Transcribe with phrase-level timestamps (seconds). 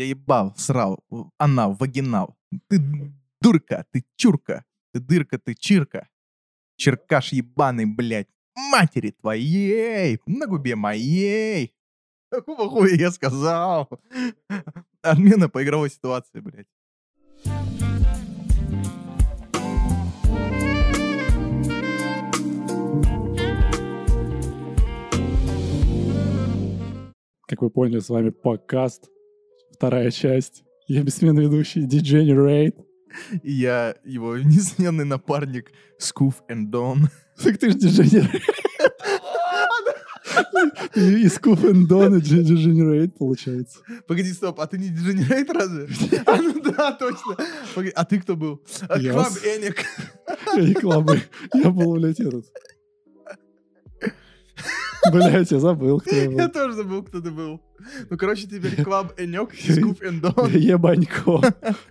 [0.00, 1.04] Я ебал, срал,
[1.36, 2.34] анал, вагинал.
[2.68, 2.80] Ты
[3.38, 6.08] дурка, ты чурка, ты дырка, ты чирка.
[6.76, 11.74] Черкаш ебаный, блядь, матери твоей, на губе моей.
[12.30, 13.90] Какого хуя я сказал?
[15.02, 16.66] Отмена по игровой ситуации, блядь.
[27.46, 29.10] Как вы поняли, с вами подкаст,
[29.80, 30.62] вторая часть.
[30.88, 32.74] Я бессменный ведущий Degenerate.
[33.42, 37.08] И я его несменный напарник Скуф and Don.
[37.42, 38.42] Так ты же Degenerate.
[41.24, 43.78] И Скуф and Don и Degenerate получается.
[44.06, 45.88] Погоди, стоп, а ты не Degenerate разве?
[46.26, 47.38] А, ну да, точно.
[47.74, 48.62] Погоди, а ты кто был?
[48.82, 49.86] А, Клаб Эник.
[50.56, 51.22] Я не клабы.
[51.54, 52.44] Я был, блядь, этот.
[55.12, 56.48] Блядь, я забыл, кто я Я был.
[56.52, 57.60] тоже забыл, кто ты был.
[58.10, 60.50] Ну, короче, теперь Клаб Энек и Скуфидон.
[60.56, 61.40] Ебанько.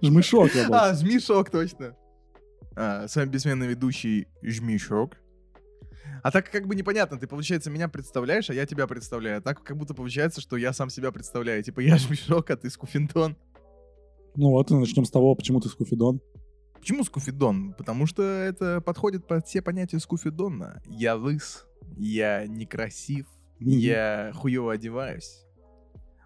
[0.02, 0.76] Жмышок я был.
[0.76, 1.96] А, Жмишок, точно.
[2.76, 5.16] А, с вами бессменный ведущий Жмишок.
[6.21, 9.38] А так как бы непонятно, ты, получается, меня представляешь, а я тебя представляю.
[9.38, 11.63] А так как будто получается, что я сам себя представляю.
[11.63, 13.38] Типа я Жмишок, а ты Скуфинтон.
[14.35, 16.21] Ну вот, начнем с того, почему ты Скуфидон.
[16.80, 17.74] Почему Скуфидон?
[17.77, 20.82] Потому что это подходит под все понятия Скуфидона.
[20.88, 21.66] Я лыс,
[21.98, 23.27] я некрасив,
[23.60, 25.46] я хуево одеваюсь.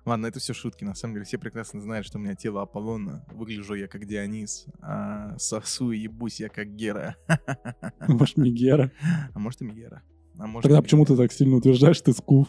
[0.06, 0.84] Ладно, это все шутки.
[0.84, 3.26] На самом деле все прекрасно знают, что у меня тело Аполлона.
[3.31, 7.16] Выгляжу я как Дионис, а сосу и ебусь я как Гера.
[8.08, 8.92] Может, Мегера.
[9.34, 10.04] А может и Мегера.
[10.38, 12.48] А может Тогда почему ты так сильно утверждаешь, что ты Скуф?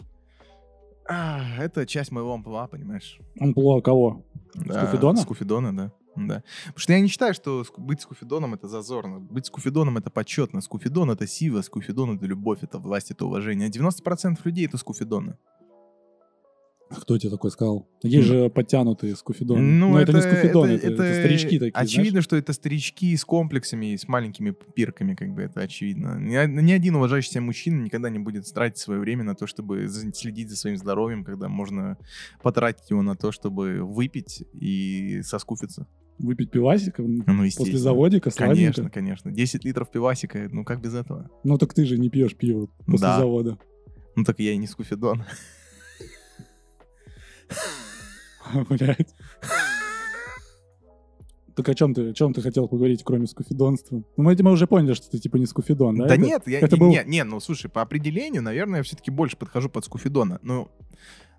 [1.08, 3.20] А, это часть моего амплуа, понимаешь?
[3.38, 4.24] Амплуа кого?
[4.54, 5.20] Да, Скуфидона?
[5.20, 5.92] Скуфидона, да.
[6.16, 6.42] Да.
[6.66, 9.20] Потому что я не считаю, что быть скуфидоном это зазорно.
[9.20, 10.60] Быть скуфидоном это почетно.
[10.60, 13.68] Скуфидон это сила, скуфидон это любовь, это власть, это уважение.
[13.68, 15.36] 90% людей это скуфидоны.
[16.90, 17.88] А Кто тебе такой сказал?
[18.02, 19.60] Есть же подтянутые скуфидоны.
[19.60, 22.24] Ну, Но это, не скуфидоны, это, это старички такие, Очевидно, знаешь.
[22.24, 26.18] что это старички с комплексами и с маленькими пирками, как бы это очевидно.
[26.18, 29.88] Ни, ни один уважающий себя мужчина никогда не будет тратить свое время на то, чтобы
[29.88, 31.96] следить за своим здоровьем, когда можно
[32.42, 35.86] потратить его на то, чтобы выпить и соскуфиться.
[36.18, 37.24] Выпить пивасика Ну,
[37.56, 38.90] после заводика, Конечно, сладенько.
[38.94, 39.32] конечно.
[39.32, 41.28] 10 литров пивасика, ну как без этого?
[41.42, 43.18] Ну так ты же не пьешь пиво после Да.
[43.18, 43.58] завода.
[44.16, 45.24] Ну так я и не скуфидон.
[48.68, 49.14] Блядь.
[51.56, 53.96] Так о чем ты, о чем ты хотел поговорить, кроме скуфидонства?
[54.16, 56.06] Ну, мы, мы уже поняли, что ты типа не скуфидон, да?
[56.08, 58.82] Да Это- нет, я, это не, был- не, не, ну слушай, по определению, наверное, я
[58.82, 60.40] все-таки больше подхожу под скуфидона.
[60.42, 60.68] Ну,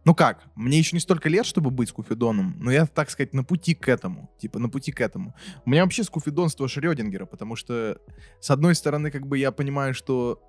[0.05, 3.43] ну как, мне еще не столько лет, чтобы быть скуфидоном, но я, так сказать, на
[3.43, 4.29] пути к этому.
[4.37, 5.35] Типа, на пути к этому.
[5.65, 7.99] У меня вообще скуфидонство Шрёдингера, потому что,
[8.39, 10.41] с одной стороны, как бы я понимаю, что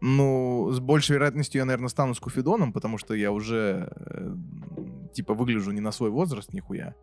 [0.00, 4.34] ну, с большей вероятностью я, наверное, стану скуфидоном, потому что я уже, э,
[5.12, 6.94] типа, выгляжу не на свой возраст нихуя.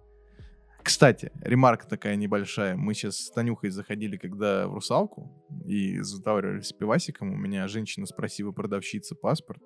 [0.84, 2.76] Кстати, ремарка такая небольшая.
[2.76, 5.32] Мы сейчас с Танюхой заходили, когда в «Русалку»,
[5.66, 7.34] и затавливались пивасиком.
[7.34, 9.62] У меня женщина спросила у продавщицы паспорт.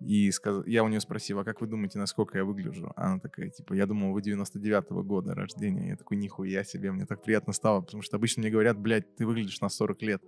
[0.00, 0.66] И сказ...
[0.66, 2.92] я у нее спросил, а как вы думаете, насколько я выгляжу?
[2.96, 5.88] Она такая, типа, я думал, вы 99-го года рождения.
[5.88, 9.26] Я такой, нихуя себе, мне так приятно стало, потому что обычно мне говорят, блядь, ты
[9.26, 10.22] выглядишь на 40 лет.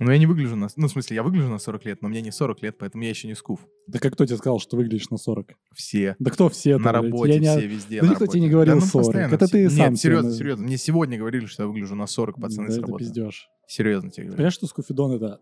[0.00, 0.68] Но я не выгляжу на...
[0.76, 3.10] Ну, в смысле, я выгляжу на 40 лет, но мне не 40 лет, поэтому я
[3.10, 3.60] еще не скуф.
[3.86, 5.48] Да как кто тебе сказал, что выглядишь на 40?
[5.74, 6.16] Все.
[6.18, 8.00] Да кто все на работе, все, везде.
[8.00, 8.40] Да никто тебе работе.
[8.40, 9.06] не говорил ну, 40.
[9.06, 9.52] постоянно Это все.
[9.52, 10.64] ты Нет, сам себе серьезно, на- серьезно.
[10.64, 13.04] Мне сегодня говорили, что я выгляжу на 40 пацаны да, с работы.
[13.04, 13.48] пиздешь.
[13.66, 14.36] Серьезно тебе говорю.
[14.36, 15.40] Понимаешь, что скуфидон это...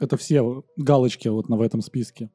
[0.00, 0.42] Это все
[0.76, 2.30] галочки вот на в этом списке.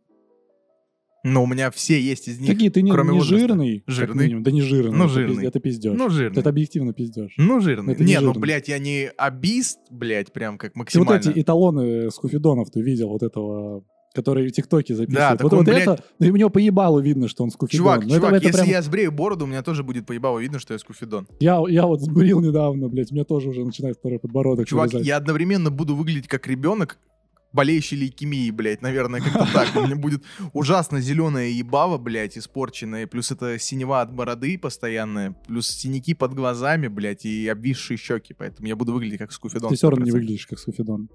[1.23, 3.83] Но у меня все есть из них, Какие ты не, кроме не жирный?
[3.87, 4.25] Жирный.
[4.25, 4.43] минимум.
[4.43, 4.97] Да не жирный.
[4.97, 5.45] Ну, жирный.
[5.45, 5.97] Это пиздешь.
[5.97, 6.39] Ну, жирный.
[6.41, 7.33] Это объективно пиздешь.
[7.37, 7.93] Ну, жирный.
[7.93, 8.41] Это не не, ну, жирный.
[8.41, 11.19] блядь, я не обист, блядь, прям как Ты вот максимально.
[11.29, 15.37] эти эталоны скуфидонов ты видел, вот этого, который в ТикТоке записывает.
[15.37, 17.77] так вот он, вот блядь- это, да и у него поебало видно, что он скуфидон.
[17.79, 20.39] Чувак, Но это- чувак, это если прям- я сбрею бороду, у меня тоже будет поебало
[20.39, 21.27] видно, что я скуфидон.
[21.39, 21.63] я...
[21.69, 25.07] Я вот сбрил недавно, блядь, у меня тоже уже начинает второй подбородок Чувак, вылезать.
[25.07, 26.97] я одновременно буду выглядеть как ребенок,
[27.53, 29.75] болеющий лейкемией, блядь, наверное, как-то так.
[29.75, 35.67] У меня будет ужасно зеленая ебава, блядь, испорченная, плюс это синева от бороды постоянная, плюс
[35.69, 39.69] синяки под глазами, блядь, и обвисшие щеки, поэтому я буду выглядеть как скуфидон.
[39.69, 40.13] Ты все равно не 100%.
[40.13, 41.09] выглядишь как скуфидон.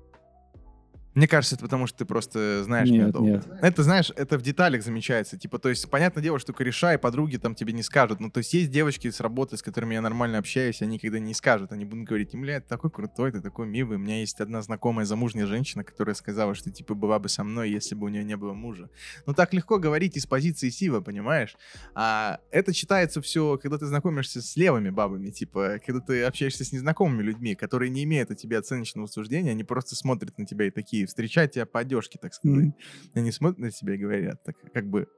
[1.19, 3.29] Мне кажется, это потому, что ты просто знаешь меня Нет, долго.
[3.29, 3.47] нет.
[3.61, 5.37] Это, знаешь, это в деталях замечается.
[5.37, 8.21] Типа, то есть, понятное дело, что кореша и подруги там тебе не скажут.
[8.21, 11.35] Ну, то есть, есть девочки с работы, с которыми я нормально общаюсь, они никогда не
[11.35, 11.73] скажут.
[11.73, 13.97] Они будут говорить, бля, ты такой крутой, ты такой милый.
[13.97, 17.69] У меня есть одна знакомая замужняя женщина, которая сказала, что, типа, была бы со мной,
[17.69, 18.89] если бы у нее не было мужа.
[19.27, 21.57] Ну, так легко говорить из позиции силы, понимаешь?
[21.97, 26.71] А это читается все, когда ты знакомишься с левыми бабами, типа, когда ты общаешься с
[26.71, 30.71] незнакомыми людьми, которые не имеют о тебе оценочного суждения, они просто смотрят на тебя и
[30.71, 32.57] такие, встречают тебя по одежке, так сказать.
[32.57, 32.75] Мгм.
[33.15, 35.09] Они смотрят на тебя и говорят, так как бы...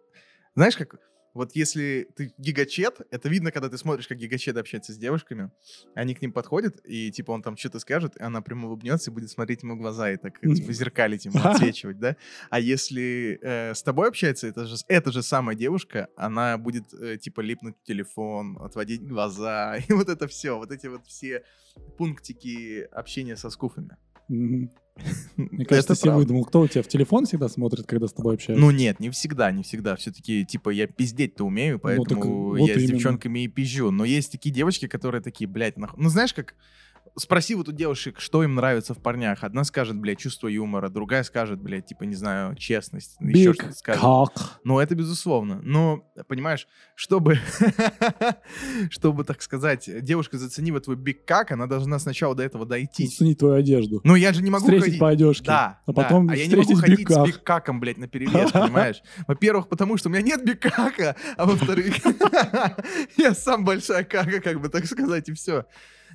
[0.54, 0.96] Знаешь, как...
[1.32, 5.50] Вот если ты гигачет, это видно, когда ты смотришь, как гигачет общается с девушками,
[5.94, 9.14] они к ним подходят, и типа он там что-то скажет, и она прямо улыбнется и
[9.14, 12.16] будет смотреть ему в глаза и так типа зеркалить ему, отсвечивать, да?
[12.50, 17.16] А если э, с тобой общается, это же, эта же самая девушка, она будет э,
[17.16, 21.44] типа липнуть в телефон, отводить глаза, и вот это все, вот эти вот все
[21.96, 23.96] пунктики общения со скуфами.
[25.36, 26.44] Мне кажется, Это ты выдумал.
[26.44, 28.64] Кто у тебя в телефон всегда смотрит, когда с тобой общаются?
[28.64, 29.96] Ну нет, не всегда, не всегда.
[29.96, 33.90] Все-таки, типа, я пиздеть-то умею, так поэтому вот я с девчонками и пизжу.
[33.90, 36.02] Но есть такие девочки, которые такие, блядь, нахуй.
[36.02, 36.54] Ну знаешь, как...
[37.16, 39.42] Спроси вот у девушек, что им нравится в парнях.
[39.44, 43.16] Одна скажет, блядь, чувство юмора, другая скажет, блядь, типа, не знаю, честность.
[43.20, 44.02] еще Big что-то скажет.
[44.02, 44.28] cock.
[44.64, 45.60] Ну, это безусловно.
[45.62, 47.38] Но, понимаешь, чтобы,
[48.90, 53.06] чтобы, так сказать, девушка заценила твой биг как, она должна сначала до этого дойти.
[53.06, 54.00] Заценить твою одежду.
[54.04, 55.00] Ну, я же не могу Встретить ходить...
[55.00, 55.46] по одежке.
[55.46, 56.02] Да, А да.
[56.02, 57.26] потом а я не могу ходить бикак.
[57.26, 59.02] с бикаком, блядь, на перевес, понимаешь?
[59.26, 61.96] Во-первых, потому что у меня нет бикака, а во-вторых,
[63.16, 65.64] я сам большая кака, как бы так сказать, и все.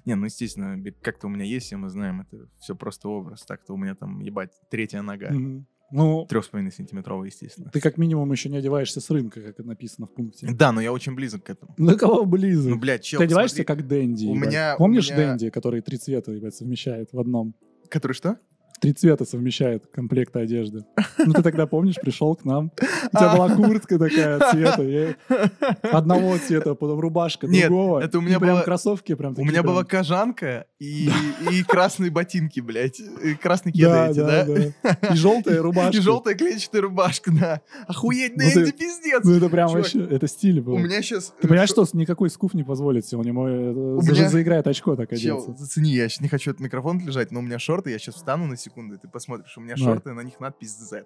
[0.06, 3.44] Не, ну, естественно, как-то у меня есть, и мы знаем, это все просто образ.
[3.44, 5.32] Так-то у меня там, ебать, третья нога.
[5.32, 5.66] Мгм.
[5.92, 7.70] Ну, Трех с половиной сантиметровая, естественно.
[7.72, 10.48] ты как минимум еще не одеваешься с рынка, как это написано в пункте.
[10.52, 11.76] Да, но я очень близок к этому.
[11.78, 12.72] На кого близок?
[12.72, 14.26] Ну, блядь, чел, Ты одеваешься смотри, как Дэнди.
[14.26, 14.50] у ебать.
[14.50, 17.54] меня- у Помнишь меня- Дэнди, который три цвета ебать, совмещает в одном?
[17.90, 18.40] Который что?
[18.82, 20.86] Три цвета совмещает комплекты одежды.
[21.18, 22.72] Ну, ты тогда помнишь, пришел к нам.
[23.14, 25.16] У тебя была куртка такая цвета.
[25.92, 28.00] Одного цвета, потом рубашка Нет, другого.
[28.04, 29.66] это у меня и прям была- кроссовки прям У меня прям.
[29.68, 31.10] была кожанка и,
[31.52, 33.00] и красные ботинки, блядь.
[33.00, 34.98] И красные кеды Да, эти, да, да?
[35.02, 35.14] да.
[35.14, 35.98] И желтая рубашка.
[35.98, 37.62] И желтая клетчатая рубашка, да.
[37.88, 39.24] Охуеть, Дэнди, ты- пиздец.
[39.24, 40.74] Ну, это прям вообще, это стиль был.
[40.74, 41.34] У меня сейчас...
[41.42, 45.64] Ты понимаешь, что никакой скуф не позволит сегодня ему э, заиграет очко так Чел, одеться.
[45.64, 48.46] зацени, я сейчас не хочу этот микрофон лежать, но у меня шорты, я сейчас встану
[48.48, 51.06] на секунду, и ты посмотришь, у меня шорты, на них надпись Z.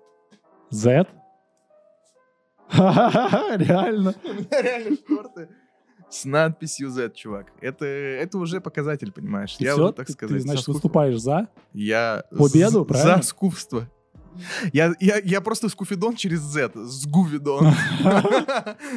[0.71, 1.05] Z?
[2.71, 4.13] Реально.
[4.23, 5.49] У меня реально шорты
[6.09, 7.47] с надписью Z, чувак.
[7.61, 9.55] Это, это уже показатель, понимаешь?
[9.55, 9.85] Ты я всё?
[9.85, 11.47] уже, так Ты- сказать, Ты, значит, выступаешь за?
[11.73, 13.17] Я Победу, правильно?
[13.17, 13.87] за скуфство.
[14.71, 17.73] Я, я, я просто скуфидон через Z, сгувидон.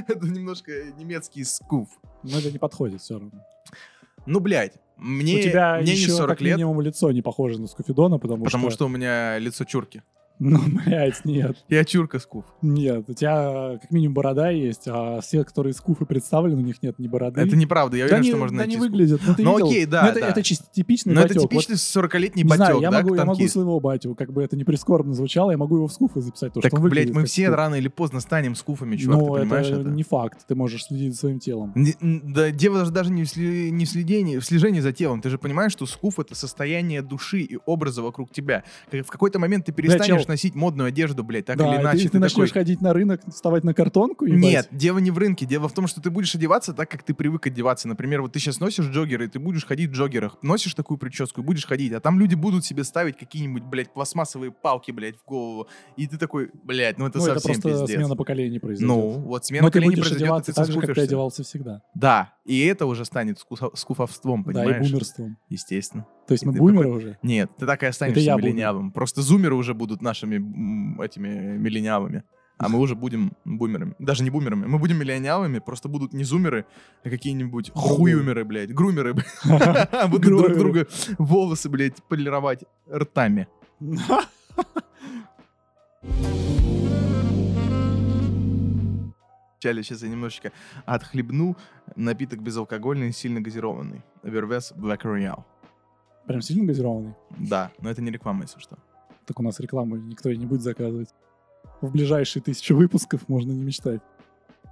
[0.08, 1.88] Это немножко немецкий скуф.
[2.22, 3.32] Но это не подходит все равно.
[4.26, 7.60] Ну, блядь, мне, У тебя мне не еще 40 как лет, минимум лицо не похоже
[7.60, 8.76] на скуфидона, потому, потому что...
[8.76, 10.02] что у меня лицо чурки.
[10.38, 11.56] Ну, блядь, нет.
[11.69, 12.44] Я чурка скуф.
[12.62, 16.99] Нет, у тебя как минимум борода есть, а все, которые скуфы представлены, у них нет
[16.99, 17.40] ни бороды.
[17.40, 18.90] Это неправда, я да уверен, не, что можно да найти не скуф.
[18.90, 19.20] выглядит.
[19.26, 19.67] Ну, ты Ну, видел?
[19.69, 20.29] окей, да, Ну, это, да.
[20.29, 21.43] это чисто типичный Но это батёк.
[21.52, 24.43] Вот, типичный 40-летний не батек, знаю, я да, могу, я могу своего батю, как бы
[24.43, 27.11] это не прискорбно звучало, я могу его в скуфы записать, потому Так, что он блядь,
[27.11, 27.56] мы все скуф.
[27.56, 29.90] рано или поздно станем скуфами, чувак, Ну, ты понимаешь это это?
[29.90, 31.73] не факт, ты можешь следить за своим телом.
[31.76, 35.20] Не- Да, дело даже, даже не в, сли- не в следении, в слежении за телом.
[35.20, 38.64] Ты же понимаешь, что скуф— это состояние души и образа вокруг тебя.
[38.90, 40.23] В какой-то момент ты перестанешь.
[40.32, 42.05] Носить модную одежду, блядь, так да, или иначе.
[42.05, 44.40] ты, ты начнешь такой, ходить на рынок, вставать на картонку ебать?
[44.40, 45.46] Нет, дело не в рынке.
[45.46, 47.87] Дело в том, что ты будешь одеваться так, как ты привык одеваться.
[47.88, 50.38] Например, вот ты сейчас носишь джоггеры, и ты будешь ходить в джоггерах.
[50.43, 51.93] Носишь такую прическу и будешь ходить.
[51.93, 55.69] А там люди будут себе ставить какие-нибудь, блядь, пластмассовые палки, блядь, в голову.
[55.96, 57.96] И ты такой, блядь, ну это ну, это совсем просто пиздец.
[57.99, 58.88] смена поколений произойдет.
[58.88, 61.82] Ну, вот смена Но ты будешь произойдет, одеваться ты так же, как ты одевался всегда.
[61.94, 63.38] Да, и это уже станет
[63.75, 64.90] скуфовством, Да, и понимаешь?
[64.90, 65.37] бумерством.
[65.49, 66.06] Естественно.
[66.32, 67.19] То есть мы бумеры такой- уже?
[67.23, 68.44] Нет, ты так и останешься бумер.
[68.44, 68.90] миллениалом.
[68.90, 70.37] Просто зумеры уже будут нашими
[71.05, 72.23] этими миллениалами.
[72.58, 73.94] А мы уже будем бумерами.
[73.99, 74.67] Даже не бумерами.
[74.67, 76.64] Мы будем миллениалами, просто будут не зумеры,
[77.05, 77.96] а какие-нибудь Ху.
[77.96, 78.72] хуюмеры, блядь.
[78.72, 79.15] Грумеры.
[80.08, 80.86] Будут друг друга
[81.19, 82.60] волосы, блядь, полировать
[82.91, 83.48] ртами.
[89.55, 90.51] Вначале сейчас я немножечко
[90.86, 91.56] отхлебну
[91.94, 94.03] напиток безалкогольный, сильно газированный.
[94.24, 95.44] Вервес Black Royale.
[96.26, 97.14] Прям сильно газированный?
[97.38, 98.79] Да, но это не реклама, если что.
[99.26, 101.08] Так у нас рекламу никто и не будет заказывать.
[101.81, 104.00] В ближайшие тысячу выпусков можно не мечтать.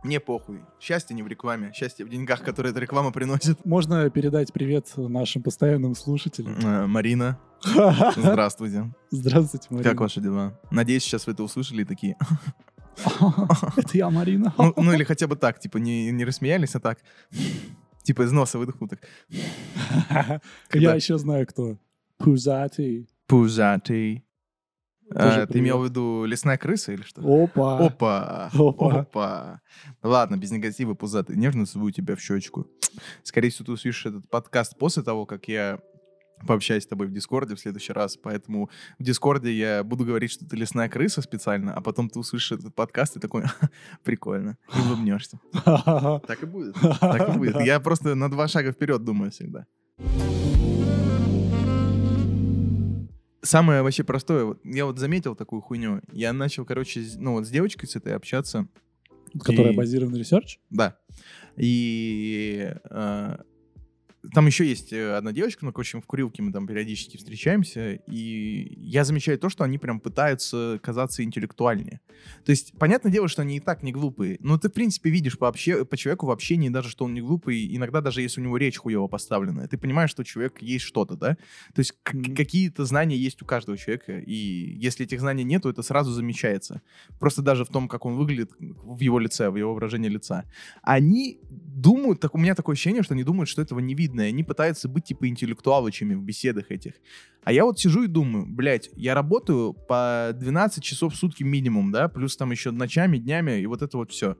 [0.02, 0.60] Мне похуй.
[0.80, 3.64] Счастье не в рекламе, счастье в деньгах, которые эта реклама приносит.
[3.66, 6.56] Можно передать привет нашим постоянным слушателям.
[6.64, 7.38] Э, Марина,
[8.16, 8.90] здравствуйте.
[9.10, 9.90] Здравствуйте, Марина.
[9.90, 10.58] Как ваши дела?
[10.70, 12.16] Надеюсь, сейчас вы это услышали и такие.
[13.76, 14.54] Это я, Марина.
[14.58, 16.98] Ну, ну или хотя бы так, типа не, не рассмеялись, а так.
[18.02, 19.00] Типа из носа выдохнул так.
[20.72, 21.78] Я еще знаю, кто.
[22.18, 23.08] Пузатый.
[23.26, 24.24] Пузатый.
[25.12, 27.20] А, Ты имел в виду лесная крыса или что?
[27.22, 27.78] Опа.
[27.78, 29.00] Опа, Опа.
[29.00, 29.60] опа.
[30.02, 31.36] Ладно, без негатива, пузатый.
[31.36, 32.68] Нежно целую тебя в щечку.
[33.24, 35.80] Скорее всего, ты услышишь этот подкаст после того, как я
[36.46, 38.16] пообщаюсь с тобой в Дискорде в следующий раз.
[38.16, 42.52] Поэтому в Дискорде я буду говорить, что ты лесная крыса специально, а потом ты услышишь
[42.52, 43.44] этот подкаст и такой,
[44.04, 45.38] прикольно, и улыбнешься.
[46.26, 46.74] Так и будет.
[47.00, 47.60] Так и будет.
[47.64, 49.66] Я просто на два шага вперед думаю всегда.
[53.42, 56.02] Самое вообще простое, я вот заметил такую хуйню.
[56.12, 58.68] Я начал, короче, с- ну вот с девочкой с этой общаться
[59.42, 60.58] Которая И- базирована на research?
[60.68, 60.98] Да.
[61.56, 63.36] И э,
[64.34, 68.74] там еще есть э, одна девочка, ну, короче, в курилке мы там периодически встречаемся, и
[68.76, 72.00] я замечаю то, что они прям пытаются казаться интеллектуальнее.
[72.44, 75.38] То есть, понятное дело, что они и так не глупые, но ты, в принципе, видишь
[75.38, 78.44] по, обще- по человеку в общении даже, что он не глупый, иногда даже если у
[78.44, 81.36] него речь хуево поставленная, ты понимаешь, что у человека есть что-то, да?
[81.74, 82.34] То есть Мгм.
[82.34, 86.82] какие-то знания есть у каждого человека, и если этих знаний нету, это сразу замечается.
[87.18, 90.44] Просто даже в том, как он выглядит в его лице, в его выражении лица.
[90.82, 94.24] Они думают, так у меня такое ощущение, что они думают, что этого не видно, и
[94.24, 96.94] они пытаются быть типа интеллектуалычами в беседах этих.
[97.44, 101.92] А я вот сижу и думаю, блядь, я работаю по 12 часов в сутки минимум,
[101.92, 104.36] да, плюс там еще ночами, днями, и вот это вот все.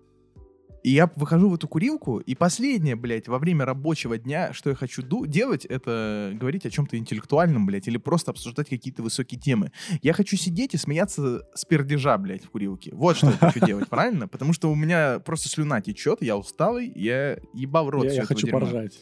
[0.83, 4.77] И я выхожу в эту курилку, и последнее, блядь, во время рабочего дня, что я
[4.77, 9.73] хочу делать, это говорить о чем-то интеллектуальном, блядь, или просто обсуждать какие-то высокие темы.
[10.01, 12.95] Я хочу сидеть и смеяться с пердежа, блядь, в курилке.
[12.95, 14.27] Вот что я хочу делать, правильно?
[14.27, 18.99] Потому что у меня просто слюна течет, я усталый, я ебал рот Я, хочу поржать.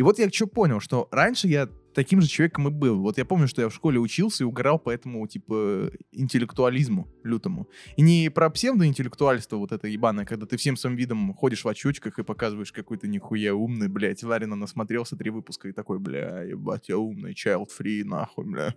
[0.00, 3.00] И вот я что понял, что раньше я таким же человеком и был.
[3.00, 7.68] Вот я помню, что я в школе учился и угорал по этому, типа, интеллектуализму лютому.
[7.96, 12.18] И не про псевдоинтеллектуальство вот это ебаное, когда ты всем своим видом ходишь в очочках
[12.18, 14.22] и показываешь, какой ты нихуя умный, блядь.
[14.22, 18.74] Ларина насмотрелся три выпуска и такой, бля, ебать, я умный, child free, нахуй, бля.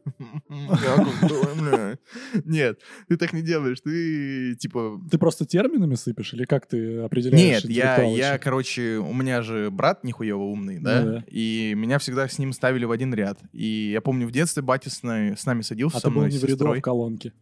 [2.45, 7.63] Нет, ты так не делаешь, ты, типа, Ты просто терминами сыпешь или как ты определяешь
[7.63, 10.79] нет, я, я, короче, у меня же брат нихуево умный?
[10.79, 11.23] Ну да.
[11.27, 13.39] И меня всегда с ним ставили в один ряд.
[13.51, 16.21] И я помню, в детстве батя с, нами- с нами садился А со ты был
[16.21, 17.33] мной, не в ряду, а в колонке.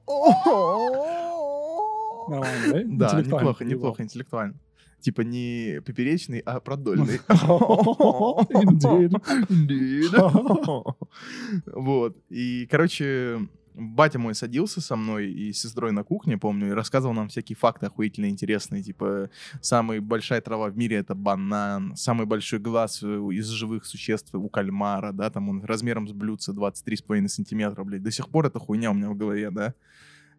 [2.29, 3.21] Нормально, да?
[3.21, 4.55] Неплохо, неплохо, интеллектуально.
[5.01, 7.21] Типа не поперечный, а продольный.
[11.75, 12.17] Вот.
[12.29, 17.29] И, короче, батя мой садился со мной и сестрой на кухне, помню, и рассказывал нам
[17.29, 23.03] всякие факты охуительно интересные, типа, самая большая трава в мире— это банан, самый большой глаз
[23.03, 28.03] э, из живых существ у кальмара, да, там он размером с блюдце 23,5 сантиметра, блядь.
[28.03, 29.75] До сих пор это хуйня у меня в голове, да.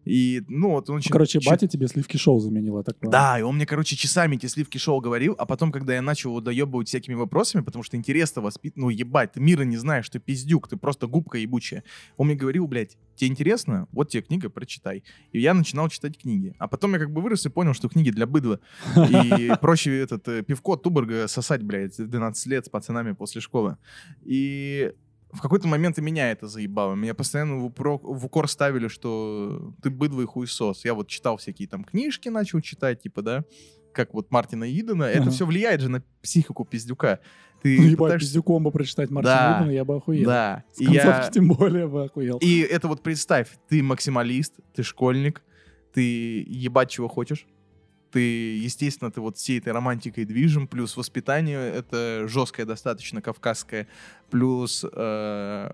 [0.04, 1.00] И, ну, вот он.
[1.08, 3.12] Короче, батя тебе сливки шоу заменил, я так понимаю.
[3.12, 6.30] да, и он мне, короче, часами эти сливки шоу говорил, а потом, когда я начал
[6.30, 8.76] его доебывать всякими вопросами, потому что интересно воспит...
[8.76, 11.84] Ну, ебать, ты мира не знаешь, ты пиздюк, ты просто губка ебучая.
[12.16, 13.88] Он мне говорил, блядь, тебе интересно?
[13.92, 15.04] Вот тебе книга, прочитай.
[15.32, 16.54] И я начинал читать книги.
[16.58, 18.60] А потом я как бы вырос и понял, что книги для быдла.
[18.96, 23.76] И проще этот э, пивко Туборга сосать, блядь, в 12 лет с пацанами после школы.
[24.24, 24.92] И
[25.34, 26.94] в какой-то момент и меня это заебало.
[26.94, 30.84] Меня постоянно в, упро- в укор ставили, что ты быдло и хуесос.
[30.84, 33.44] Я вот читал всякие там книжки, начал читать, типа, да,
[33.92, 35.04] как вот Мартина Идена.
[35.04, 37.20] Это все влияет же на психику пиздюка.
[37.62, 39.58] Ты Ну, ебать, пытаешься- пиздюком бы прочитать Мартина Да.
[39.60, 40.24] Идена, я бы охуел.
[40.26, 40.64] Да.
[40.72, 42.38] С я- тем более бы охуел.
[42.38, 45.42] И это вот представь, ты максималист, ты школьник,
[45.92, 47.46] ты ебать чего хочешь.
[48.14, 53.88] Ты, естественно, ты вот всей этой романтикой движим, плюс воспитание это жесткое достаточно кавказское,
[54.30, 55.70] плюс э,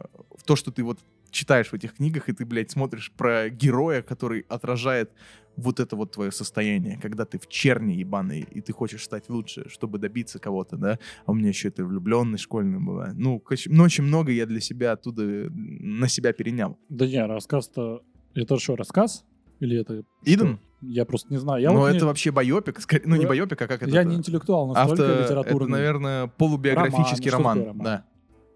[0.47, 4.47] то, что ты вот читаешь в этих книгах, и ты, блядь, смотришь про героя, который
[4.49, 5.11] отражает
[5.57, 9.69] вот это вот твое состояние, когда ты в черне ебаный, и ты хочешь стать лучше,
[9.69, 13.13] чтобы добиться кого-то, да, а у меня еще это влюбленный школьный была.
[13.13, 16.79] Ну, ну, очень много я для себя оттуда на себя перенял.
[16.89, 18.03] Да не, рассказ-то...
[18.33, 19.27] Это что, рассказ?
[19.61, 20.02] Или это...
[20.25, 20.59] Иден?
[20.83, 21.62] Я просто не знаю.
[21.62, 23.90] Я Ну, вот это не- вообще байопик, скорее- ну, не Я- байопик, а как это?
[23.90, 25.23] Я не интеллектуал настолько Авто...
[25.23, 25.64] литературный.
[25.64, 27.59] Это, наверное, полубиографический Роман.
[27.59, 27.76] роман.
[27.76, 27.85] Ну, роман?
[27.85, 28.05] Да.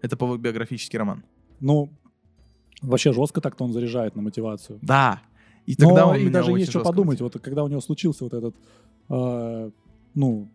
[0.01, 1.23] Это полубиографический роман.
[1.59, 1.91] Ну,
[2.81, 4.79] вообще жестко так-то он заряжает на мотивацию.
[4.81, 5.21] Да.
[5.67, 7.21] И тогда Но он и даже есть что подумать.
[7.21, 8.55] Вот когда у него случился вот этот,
[9.09, 9.71] э,
[10.15, 10.49] ну,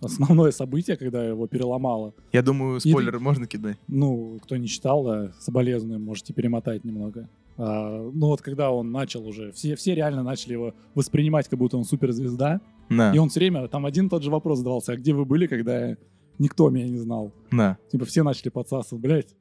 [0.00, 2.14] основное событие, когда его переломало.
[2.32, 3.78] Я думаю, спойлеры можно кидать.
[3.88, 7.28] Ну, кто не читал, да, соболезную, можете перемотать немного.
[7.58, 11.76] А, ну вот когда он начал уже, все, все реально начали его воспринимать, как будто
[11.76, 12.60] он суперзвезда.
[12.88, 15.46] Да, И он все время, там один тот же вопрос задавался, а где вы были,
[15.46, 15.96] когда
[16.38, 17.32] никто меня не знал?
[17.50, 19.36] да, Типа все начали подсасывать, блядь.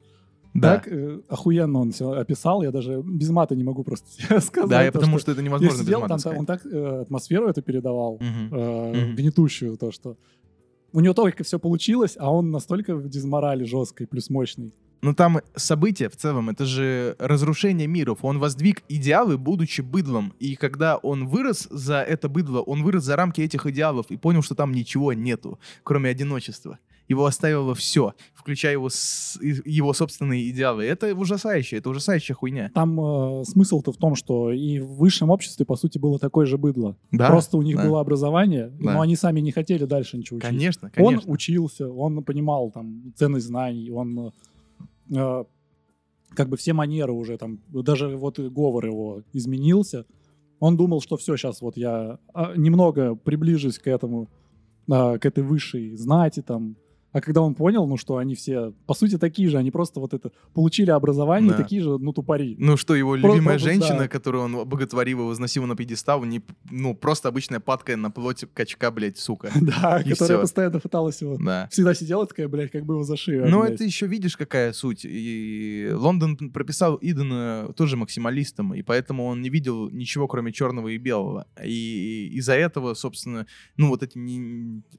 [0.54, 0.76] да.
[0.78, 4.08] Так э, охуенно он все описал, я даже без мата не могу просто
[4.42, 4.70] сказать.
[4.70, 6.40] Да, я то, потому что это я невозможно без сидел, мата там, сказать.
[6.40, 8.54] он так э, атмосферу эту передавал, Мгм.
[8.56, 9.16] э, Мгм.
[9.16, 10.18] гнетущую, то, что
[10.94, 14.74] у него только все получилось, а он настолько в дизморали жесткой, плюс мощный.
[15.02, 18.20] Ну там события в целом, это же разрушение миров.
[18.22, 20.34] Он воздвиг идеалы, будучи быдлом.
[20.40, 24.44] И когда он вырос за это быдло, он вырос за рамки этих идеалов и понял,
[24.44, 26.78] что там ничего нету, кроме одиночества.
[27.08, 30.86] Его оставило все, включая его, с- его собственные идеалы.
[30.86, 32.72] Это ужасающе, это ужасающая хуйня.
[32.74, 36.58] Там э, смысл-то в том, что и в высшем обществе, по сути, было такое же
[36.58, 36.96] быдло.
[37.12, 37.84] Да, Просто у них да.
[37.86, 38.94] было образование, Да.
[38.94, 40.48] но они сами не хотели дальше ничего учить.
[40.50, 41.32] Конечно, Он конечно.
[41.34, 44.32] учился, он понимал там ценность знаний, он э,
[45.12, 50.06] как бы все манеры уже там, даже вот говор его изменился,
[50.60, 54.30] Он думал, что все, сейчас вот я а, немного приближусь к этому,
[54.90, 56.78] а, к этой высшей знати там,
[57.12, 60.14] а когда он понял, ну, что они все, по сути, такие же, они просто вот
[60.14, 61.58] это, получили образование, Да.
[61.58, 62.56] такие же, ну, тупари.
[62.58, 64.08] Ну, что его любимая про- женщина, да.
[64.08, 68.92] которую он боготворил и возносил на пьедестал, не, ну, просто обычная падка на плоть качка,
[68.92, 69.52] блядь, сука.
[69.62, 71.38] Да, И которая постоянно пыталась его...
[71.38, 71.68] Да.
[71.72, 75.02] Всегда сидела такая, блядь, как бы его за шею Ну, это еще видишь, какая суть.
[75.06, 80.98] И Лондон прописал Идена тоже максималистом, и поэтому он не видел ничего, кроме черного и
[80.98, 81.46] белого.
[81.64, 83.46] И из-за этого, собственно,
[83.78, 84.18] ну, вот эти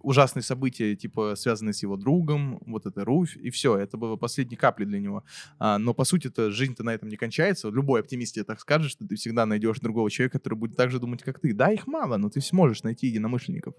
[0.01, 4.57] ужасные события, типа, связанные с его другом, вот это Руфь, и все, это было последней
[4.57, 5.25] каплей для него.
[5.59, 7.69] А, но, по сути, то жизнь-то на этом не кончается.
[7.71, 10.99] Любой оптимист тебе так скажет, что ты всегда найдешь другого человека, который будет так же
[10.99, 11.55] думать, как ты.
[11.55, 13.75] Да, их мало, но ты сможешь найти единомышленников.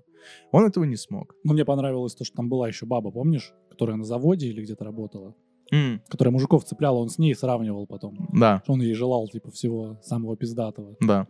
[0.51, 1.35] Он этого не смог.
[1.43, 3.53] Ну, мне понравилось то, что там была еще баба, помнишь?
[3.69, 5.35] Которая на заводе или где-то работала.
[5.71, 8.29] М, Которая мужиков цепляла, он с ней сравнивал потом.
[8.33, 10.95] да, он ей желал, типа, всего самого пиздатого.
[11.01, 11.27] да.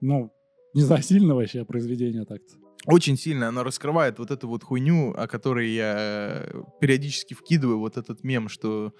[0.00, 0.30] Ну,
[0.74, 2.54] не знаю, сильно вообще произведение так-то.
[2.86, 5.94] Очень сильно она раскрывает вот эту вот хуйню, о которой я
[6.44, 8.94] э, периодически вкидываю вот этот мем, что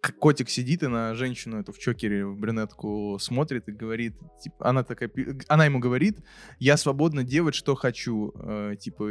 [0.00, 4.68] к- котик сидит и на женщину эту в чокере, в брюнетку смотрит и говорит, типа,
[4.70, 5.10] она такая,
[5.48, 6.18] она ему говорит,
[6.58, 9.10] я свободно делать, что хочу, э, типа,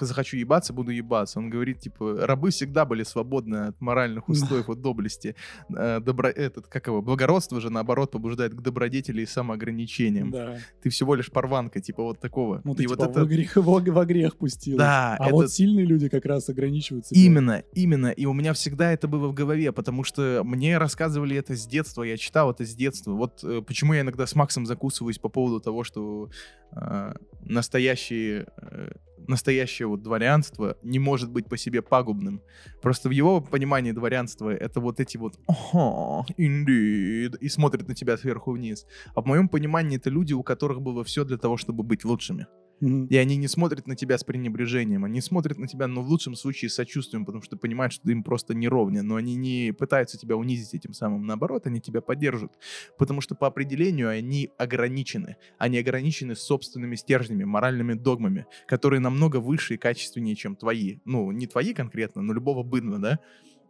[0.00, 1.38] захочу ебаться, буду ебаться.
[1.38, 5.34] Он говорит, типа, рабы всегда были свободны от моральных устоев, от доблести.
[5.74, 10.30] Э, добро, этот, как его, благородство же, наоборот, побуждает к добродетели и самоограничениям.
[10.30, 10.58] Да.
[10.82, 12.60] Ты всего лишь порванка, типа, вот такого.
[12.64, 13.24] Ну, ты и типа вот это...
[13.24, 14.78] в, грех, во, во грех пустил.
[14.78, 17.20] Да, А это- вот сильные люди как раз ограничивают себя.
[17.20, 18.08] Именно, именно.
[18.10, 22.02] И у меня всегда это было в голове, потому что мне рассказывали это с детства,
[22.02, 23.12] я читал это с детства.
[23.12, 26.30] Вот э, почему я иногда с Максом закусываюсь по поводу того, что
[26.72, 28.92] э, настоящие, э,
[29.28, 32.40] настоящее вот дворянство не может быть по себе пагубным.
[32.80, 38.16] Просто в его понимании дворянства это вот эти вот «Ага, indeed», и смотрят на тебя
[38.16, 38.86] сверху вниз.
[39.14, 42.46] А в моем понимании это люди, у которых было все для того, чтобы быть лучшими.
[42.82, 46.34] И они не смотрят на тебя с пренебрежением, они смотрят на тебя, ну, в лучшем
[46.34, 49.72] случае, с сочувствием, потому что понимают, что ты им просто не ровня, но они не
[49.72, 52.58] пытаются тебя унизить этим самым, наоборот, они тебя поддержат,
[52.98, 59.74] потому что по определению они ограничены, они ограничены собственными стержнями, моральными догмами, которые намного выше
[59.74, 63.20] и качественнее, чем твои, ну, не твои конкретно, но любого быдла, да,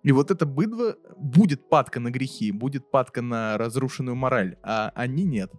[0.03, 5.25] и вот это быдло будет падка на грехи, будет падка на разрушенную мораль, а они
[5.25, 5.53] нет.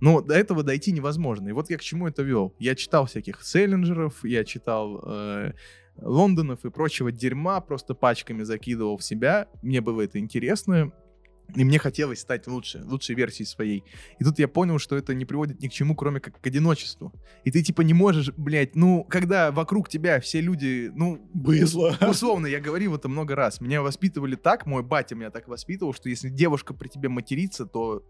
[0.00, 1.48] Но до этого дойти невозможно.
[1.48, 2.54] И вот я к чему это вел.
[2.58, 5.52] Я читал всяких Селлинджеров, я читал э,
[5.96, 9.48] Лондонов и прочего дерьма, просто пачками закидывал в себя.
[9.62, 10.92] Мне было это интересно.
[11.56, 13.84] И мне хотелось стать лучше, лучшей версией своей.
[14.18, 17.12] И тут я понял, что это не приводит ни к чему, кроме как к одиночеству.
[17.44, 21.96] И ты типа не можешь, блядь, ну, когда вокруг тебя все люди, ну, Быдло.
[22.08, 23.60] Условно, я говорил это много раз.
[23.60, 28.04] Меня воспитывали так, мой батя меня так воспитывал, что если девушка при тебе матерится, то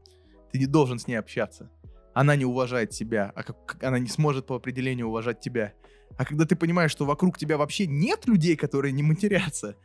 [0.53, 1.71] ты не должен с ней общаться.
[2.15, 5.75] Она не уважает себя, а как, она не сможет по определению уважать тебя.
[6.17, 9.77] А когда ты понимаешь, что вокруг тебя вообще нет людей, которые не матерятся,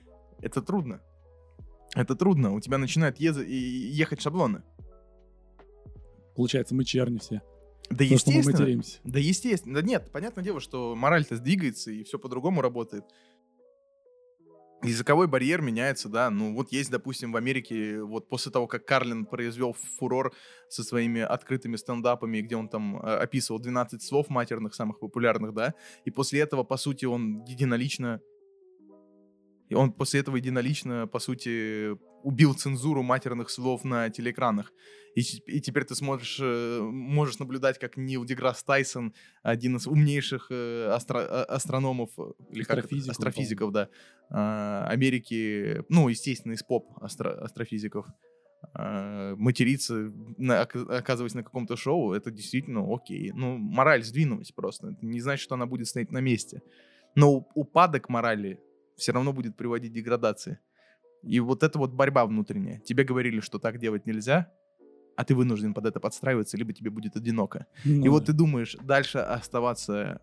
[0.41, 1.01] это трудно.
[1.93, 2.54] Это трудно.
[2.54, 4.63] У тебя начинают и- ехать шаблоны.
[6.36, 7.41] Получается, мы черни все.
[7.89, 8.60] Да Потому что мы естественно.
[8.60, 8.99] материмся.
[9.04, 9.75] Да естественно.
[9.75, 13.06] Да нет, понятное дело, что мораль-то сдвигается и все по-другому работает.
[14.83, 16.29] Языковой барьер меняется, да.
[16.29, 20.33] Ну, вот есть, допустим, в Америке, вот после того, как Карлин произвел фурор
[20.69, 25.73] со своими открытыми стендапами, где он там э, описывал 12 слов матерных, самых популярных, да,
[26.03, 28.21] и после этого, по сути, он единолично...
[29.69, 34.73] И он после этого единолично, по сути, убил цензуру матерных слов на телеэкранах.
[35.15, 40.47] И, и теперь ты смотришь, э, можешь наблюдать, как Нил Деграсс Тайсон, один из умнейших
[40.49, 42.63] э, астро- а- астрономов, э, или?
[42.63, 43.89] Астрофизиков, астрофизиков, да,
[44.29, 48.07] а, Америки, ну, естественно, из поп астро- астрофизиков,
[48.73, 53.31] а, материться, на- ока- оказываясь на каком-то шоу, это действительно окей.
[53.33, 54.88] Ну, мораль сдвинулась просто.
[54.89, 56.61] Это не значит, что она будет стоять на месте.
[57.13, 58.59] Но упадок морали
[58.97, 60.57] все равно будет приводить к деградации.
[61.25, 62.79] И вот это вот борьба внутренняя.
[62.79, 64.51] Тебе говорили, что так делать нельзя,
[65.17, 67.65] а ты вынужден под это подстраиваться, либо тебе будет одиноко.
[67.83, 70.21] Ну И вот ты думаешь, дальше оставаться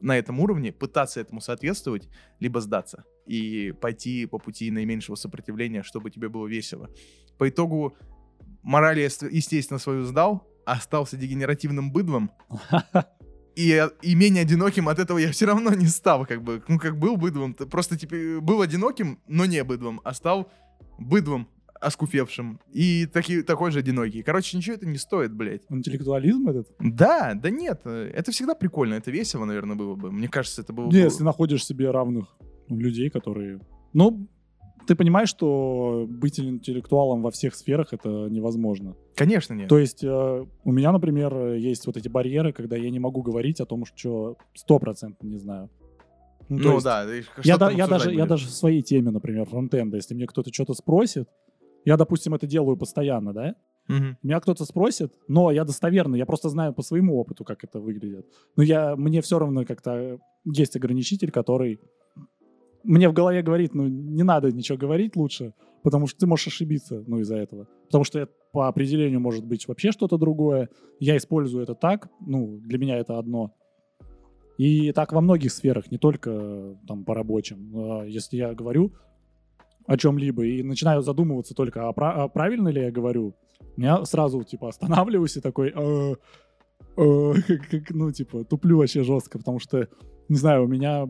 [0.00, 6.10] на этом уровне, пытаться этому соответствовать, либо сдаться и пойти по пути наименьшего сопротивления, чтобы
[6.10, 6.90] тебе было весело.
[7.38, 7.96] По итогу
[8.62, 12.30] мораль я, естественно, свою сдал, остался дегенеративным быдлом,
[13.56, 16.98] и, и менее одиноким от этого я все равно не стал, как бы, ну, как
[16.98, 20.50] был быдлом, просто, типа, был одиноким, но не быдлом, а стал
[20.98, 21.48] быдлом,
[21.80, 24.22] оскуфевшим, и таки, такой же одинокий.
[24.22, 25.62] Короче, ничего это не стоит, блядь.
[25.68, 26.68] Интеллектуализм этот?
[26.78, 30.12] Да, да нет, это всегда прикольно, это весело, наверное, было бы.
[30.12, 30.96] Мне кажется, это было бы...
[30.96, 32.36] если находишь себе равных
[32.68, 33.60] людей, которые...
[33.92, 34.28] Ну,
[34.86, 38.96] ты понимаешь, что быть интеллектуалом во всех сферах это невозможно.
[39.14, 39.68] Конечно, нет.
[39.68, 43.60] То есть э, у меня, например, есть вот эти барьеры, когда я не могу говорить
[43.60, 45.70] о том, что стопроцентно не знаю.
[46.48, 47.04] Ну, то есть да.
[47.42, 50.74] Я, да- я, даже, я даже в своей теме, например, фронтенда, если мне кто-то что-то
[50.74, 51.28] спросит,
[51.84, 53.54] я, допустим, это делаю постоянно, да?
[53.88, 54.18] Мгм.
[54.22, 58.26] Меня кто-то спросит, но я достоверно, я просто знаю по своему опыту, как это выглядит.
[58.56, 61.80] Но я, мне все равно как-то есть ограничитель, который
[62.86, 67.02] мне в голове говорит, ну, не надо ничего говорить лучше, потому что ты можешь ошибиться,
[67.06, 67.66] ну, из-за этого.
[67.86, 70.68] Потому что это по определению может быть вообще что-то другое.
[71.00, 73.52] Я использую это так, ну, для меня это одно.
[74.58, 77.70] И так во многих сферах, не только там по рабочим.
[77.74, 78.92] А Если я говорю
[79.86, 83.34] о чем-либо и начинаю задумываться только, а, пра- а правильно ли я говорю,
[83.76, 85.72] я сразу, типа, останавливаюсь и такой,
[86.96, 89.88] как- как, ну, типа, туплю вообще жестко, потому что,
[90.28, 91.06] не знаю, у меня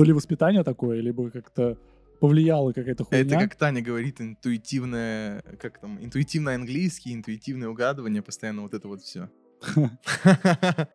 [0.00, 1.76] то ли воспитание такое, либо как-то
[2.20, 3.22] повлияла какая-то хуйня.
[3.22, 9.02] Это как Таня говорит, интуитивное, как там, интуитивно английский, интуитивное угадывание, постоянно вот это вот
[9.02, 9.28] все.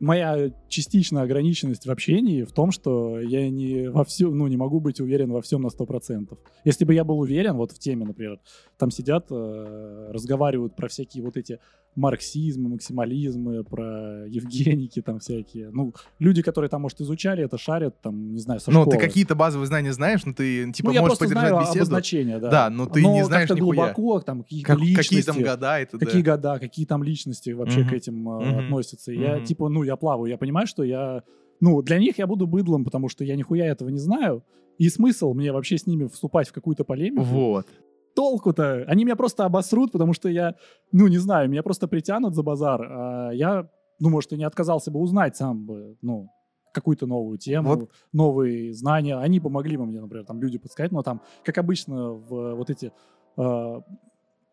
[0.00, 4.80] Моя частичная ограниченность в общении в том, что я не во всем, ну, не могу
[4.80, 6.36] быть уверен во всем на 100%.
[6.64, 8.40] Если бы я был уверен, вот в теме, например,
[8.78, 11.60] там сидят, э, разговаривают про всякие вот эти
[11.94, 15.70] марксизмы, максимализмы, про Евгеники там всякие.
[15.70, 18.96] Ну, люди, которые там, может, изучали это, шарят, там, не знаю, со Ну, школы.
[18.96, 21.78] ты какие-то базовые знания знаешь, но ты, типа, ну, можешь поддержать знаю беседу.
[21.80, 22.50] обозначения, да.
[22.50, 23.60] Да, но ты не знаешь нихуя.
[23.92, 25.08] глубоко, там, какие-то Как- личности.
[25.16, 26.36] какие там года это, какие да.
[26.36, 27.88] года, какие там личности вообще Мгм.
[27.88, 28.58] к этим э, Мгм.
[28.64, 29.12] относятся.
[29.12, 31.22] И Я типа, ну, я плаваю, я понимаю, что я,
[31.60, 34.42] ну, для них я буду быдлом, потому что я нихуя этого не знаю.
[34.78, 37.22] И смысл мне вообще с ними вступать в какую-то полемику?
[37.22, 37.66] Вот.
[38.14, 38.84] Толку-то?
[38.88, 40.54] Они меня просто обосрут, потому что я,
[40.92, 42.82] ну, не знаю, меня просто притянут за базар.
[42.82, 43.68] А я,
[44.00, 46.28] ну, может, и не отказался бы узнать сам бы, ну,
[46.72, 47.90] какую-то новую тему, Вот.
[48.12, 49.16] новые знания.
[49.16, 52.92] Они помогли бы мне, например, там люди подсказать, но там, как обычно, в вот эти
[53.36, 53.80] э,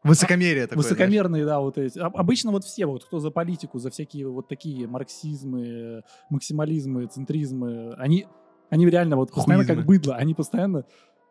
[0.04, 0.98] Высокомерие такое, знаешь.
[0.98, 2.00] Высокомерные, да, вот эти.
[2.00, 7.94] Об- Обычно вот все, вот кто за политику, за всякие вот такие марксизмы, максимализмы, центризмы,
[7.98, 8.26] они,
[8.70, 9.94] они реально вот постоянно как Хуизмы.
[9.98, 10.86] быдло, они постоянно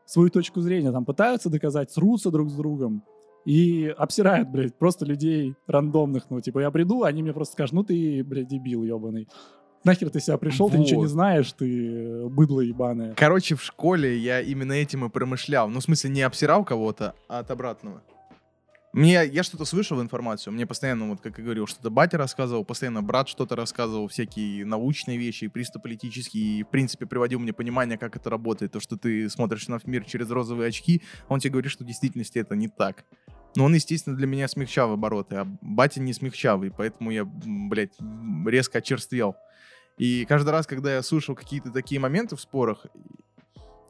[0.09, 3.05] свою точку зрения там пытаются доказать, срутся друг с другом
[3.45, 7.85] и обсирают, блядь, просто людей рандомных, ну, типа, я приду, они мне просто скажут, ну,
[7.85, 9.29] ты, блядь, дебил ебаный.
[9.85, 11.13] Нахер ты себя пришел, ты ничего не Вот.
[11.13, 13.15] знаешь, ты э, быдло ебаное.
[13.15, 15.69] Короче, в школе я именно этим и промышлял.
[15.69, 18.03] Ну, в смысле, не обсирал кого-то, а от обратного.
[18.95, 23.03] Мне, я что-то слышал информацию, мне постоянно, вот как я говорил, что-то батя рассказывал, постоянно
[23.03, 27.99] брат что-то рассказывал, всякие научные вещи, и чисто политические, и, в принципе, приводил мне понимание,
[27.99, 31.53] как это работает, то, что ты смотришь на мир через розовые очки, а он тебе
[31.53, 33.05] говорит, что в действительности это не так.
[33.57, 37.97] Но он, естественно, для меня смягчал обороты, а батя не смягчал, и поэтому я, блядь,
[38.47, 39.37] резко очерствел.
[39.99, 42.87] И каждый раз, когда я слышал какие-то такие моменты в спорах,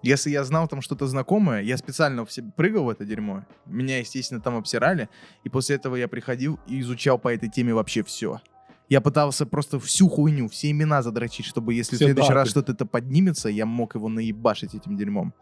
[0.03, 3.45] если я знал там что-то знакомое, я специально в себе прыгал в это дерьмо.
[3.67, 5.09] Меня, естественно, там обсирали.
[5.45, 8.41] И после этого я приходил и изучал по этой теме вообще все.
[8.89, 12.51] Я пытался просто всю хуйню, все имена задрочить, чтобы если Все в следующий раз даты.
[12.51, 15.35] что-то это поднимется, я мог его наебашить этим дерьмом.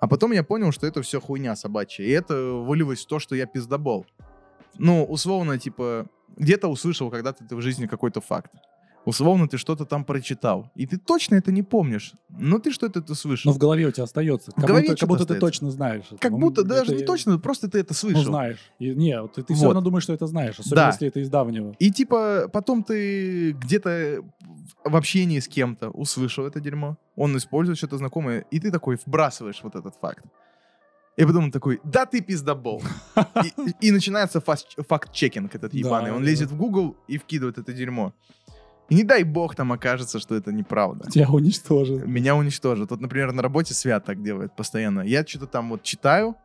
[0.00, 2.04] А потом я понял, что это все хуйня собачья.
[2.04, 4.04] И это вылилось в то, что я пиздобол.
[4.76, 8.52] Ну, условно, типа, где-то услышал когда-то ты в жизни какой-то факт.
[9.04, 10.70] Условно, ты что-то там прочитал.
[10.74, 12.12] И ты точно это не помнишь.
[12.30, 13.50] Но ты что-то это слышал.
[13.50, 14.50] Но в голове у тебя остается.
[14.52, 15.46] Как голове будто, как будто ты остается.
[15.46, 16.04] точно знаешь.
[16.10, 16.16] это.
[16.16, 18.24] Как Ну, будто это даже не и- точно, просто ты это Ну, слышал.
[18.24, 18.58] знаешь.
[18.78, 19.74] И, не, ты, ты все Вот.
[19.74, 20.86] равно думаешь, что это знаешь, особенно Да.
[20.88, 21.74] если это из давнего.
[21.78, 24.22] И типа потом ты где-то
[24.84, 29.60] в общении с кем-то услышал это дерьмо, он использует что-то знакомое, и ты такой вбрасываешь
[29.62, 30.24] вот этот факт.
[31.16, 32.82] И потом он такой, да ты пиздобол.
[33.44, 36.10] И, и- начинается факт-чекинг этот Да, ебаный.
[36.12, 36.28] Он да.
[36.30, 38.12] лезет в Google и вкидывает это дерьмо.
[38.90, 41.10] И не дай бог там окажется, что это неправда.
[41.10, 42.06] Тебя уничтожит.
[42.06, 42.90] Меня уничтожат.
[42.90, 45.00] Вот, например, на работе Свят так делает постоянно.
[45.00, 46.36] Я что-то там вот читаю,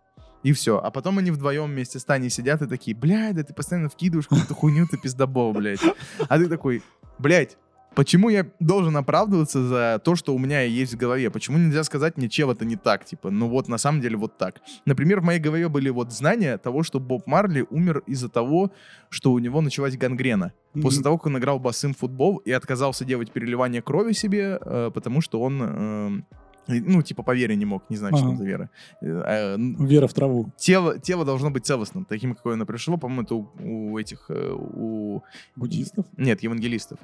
[0.43, 0.79] и все.
[0.79, 4.27] А потом они вдвоем вместе с Таней сидят и такие, блядь, да ты постоянно вкидываешь
[4.27, 5.81] какую-то хуйню, ты пиздобол, блядь.
[6.29, 6.81] А ты такой,
[7.17, 7.57] блядь,
[7.99, 11.29] почему я должен оправдываться за то, что у меня есть в голове?
[11.29, 13.03] Почему нельзя сказать мне, чел, это не так?
[13.03, 14.61] Типа, ну вот на самом деле вот так.
[14.85, 18.71] Например, в моей голове были вот знания того, что Боб Марли умер из-за того,
[19.09, 20.53] что у него началась гангрена.
[20.81, 21.03] После Мгм.
[21.03, 25.41] того, как он играл басым футбол и отказался делать переливание крови себе, э, потому что
[25.41, 26.21] он, э,
[26.67, 28.69] ну, типа, по вере не мог, не знаю, что там за вера.
[29.01, 30.45] Э, э, Вера в траву.
[30.57, 34.53] тело, тело должно быть целостным, таким, какое оно пришло, по-моему, это у, у этих, э,
[34.57, 35.21] у...
[35.57, 36.05] Буддистов?
[36.17, 36.97] Нет, евангелистов.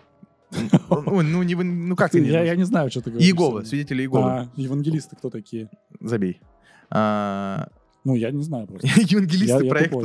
[0.90, 2.30] Ну, ну, не ну как они?
[2.30, 3.28] я, я не знаю, что ты говоришь.
[3.28, 4.24] Иеговы, свидетели Иеговы.
[4.30, 5.70] А, евангелисты кто такие?
[6.00, 6.40] Забей.
[6.90, 7.70] А,
[8.04, 8.88] Ну, я не знаю просто.
[8.96, 9.98] Евангелисты проекта.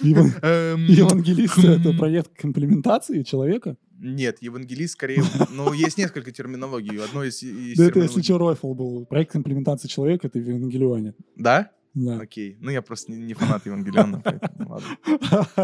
[0.00, 3.76] Еван- Эм, Евангелисты— это проект комплементации человека?
[4.04, 5.22] Нет, евангелист скорее...
[5.54, 6.98] Ну, есть несколько терминологий.
[7.02, 7.40] Одно из...
[7.76, 9.06] Да это если что, Ройфл был.
[9.06, 11.14] Проект имплементации человека— это Евангелионе.
[11.36, 11.70] Да?
[11.94, 12.18] Да.
[12.18, 12.56] Окей.
[12.60, 15.58] Ну, я просто не, не фанат Евангелиона, поэтому ладно.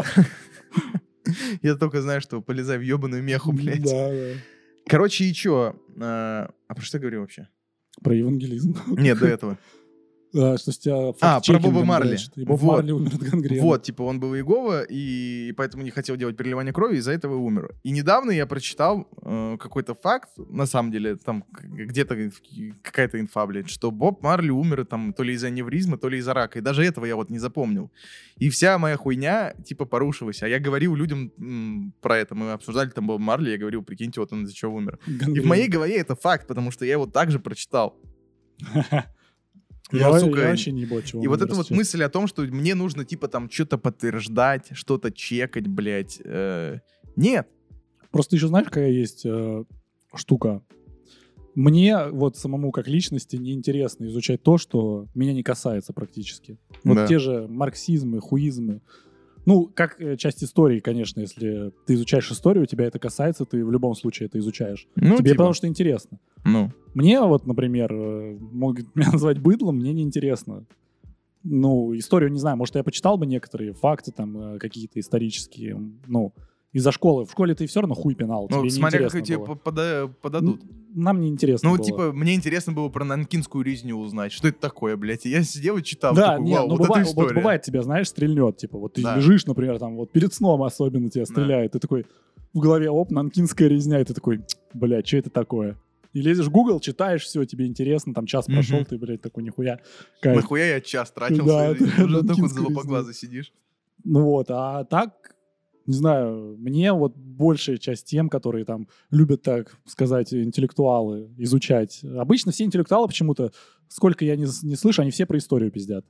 [1.61, 3.83] Я только знаю, что полезай в ебаную меху, блядь.
[3.83, 4.33] Да, да.
[4.87, 5.75] Короче, и чё?
[5.99, 7.47] А а про что я говорю вообще?
[8.01, 8.75] Про евангелизм.
[8.87, 9.57] Нет, до этого.
[10.31, 12.17] Что с тебя А, про Боба Марли.
[12.35, 12.75] И Боб Вот.
[12.77, 13.61] Марли умер от гангрены.
[13.61, 17.37] Вот, типа, он был Иегова, и поэтому не хотел делать переливание крови, из-за этого и
[17.37, 17.75] умер.
[17.83, 22.31] И недавно я прочитал э, какой-то факт, на самом деле, там где-то
[22.83, 26.33] какая-то инфа, блядь, что Боб Марли умер там то ли из-за аневризма, то ли из-за
[26.33, 26.59] рака.
[26.59, 27.91] И даже этого я вот не запомнил.
[28.37, 30.43] И вся моя хуйня, типа, порушилась.
[30.43, 32.35] А я говорил людям м, про это.
[32.35, 34.99] Мы обсуждали там Боб Марли, я говорил, прикиньте, вот он из-за чего умер.
[35.07, 35.47] И в Гангрена.
[35.47, 37.95] моей голове это факт, потому что я его также прочитал.
[39.91, 42.75] Я я сука, вообще не чего И вот эта вот мысль о том, что мне
[42.75, 46.21] нужно, типа, там, что-то подтверждать, что-то чекать, блядь.
[46.23, 46.79] э,
[47.15, 47.47] Нет.
[48.11, 49.63] Просто еще знаешь, какая есть э,
[50.15, 50.61] штука?
[51.55, 56.57] Мне вот самому как личности неинтересно изучать то, что меня не касается практически.
[56.83, 57.07] Вот Да.
[57.07, 58.81] те же марксизмы, хуизмы.
[59.49, 63.71] Ну, как э, часть истории, конечно, если ты изучаешь историю, тебя это касается, ты в
[63.71, 64.87] любом случае это изучаешь.
[64.95, 66.19] Ну, Тебе типа, потому что интересно.
[66.45, 66.71] ну.
[66.93, 70.65] Мне вот, например, э, могут меня назвать быдлом, мне неинтересно.
[71.43, 76.31] Ну, историю не знаю, может, я почитал бы некоторые факты, там, э, какие-то исторические, ну,
[76.71, 77.25] из-за школы.
[77.25, 80.61] В школе ты все равно хуй пинал, Ну, тебе смотря как тебе пода- подадут.
[80.93, 81.85] Нам не интересно Ну, было.
[81.85, 84.31] типа, мне интересно было про нанкинскую резню узнать.
[84.31, 85.25] Что это такое, блядь?
[85.25, 86.15] Я сидел и читал.
[86.15, 89.15] да, такой, нет, ну вот бывает, вот бывает тебя, знаешь, стрельнет, типа, вот ты Да.
[89.15, 92.05] лежишь, например, там, вот перед сном особенно тебя стреляет, ты такой,
[92.53, 94.41] в голове, оп, нанкинская резня, и ты такой,
[94.73, 95.77] блядь, что это такое?
[96.13, 98.55] И лезешь в Google, читаешь, все, тебе интересно, там час Мгм.
[98.55, 99.79] прошел, ты, блядь, такой, нихуя.
[100.21, 100.37] кайф.
[100.37, 101.45] Нахуя я час тратил?
[101.45, 103.53] Да, да, Уже нанкинская залупоглазый сидишь.
[104.03, 105.13] Ну вот, а так,
[105.89, 112.01] не знаю, мне вот большая часть тем, которые там любят, так сказать, интеллектуалы изучать.
[112.17, 113.51] Обычно все интеллектуалы почему-то,
[113.87, 116.05] сколько я не, не слышу, они все про историю пиздят.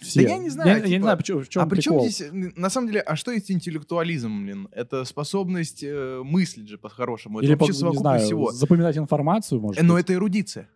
[0.00, 0.22] Все.
[0.22, 2.22] я не знаю, Я, я не типа, знаю, почему- в чем а при чем здесь,
[2.56, 4.68] на самом деле, а что есть интеллектуализм, блин?
[4.70, 7.40] Это способность э, мыслить же по-хорошему.
[7.40, 8.52] Это Или, вообще по- совокупность знаю, всего.
[8.52, 10.04] запоминать информацию, может Э, Но быть.
[10.04, 10.68] это эрудиция.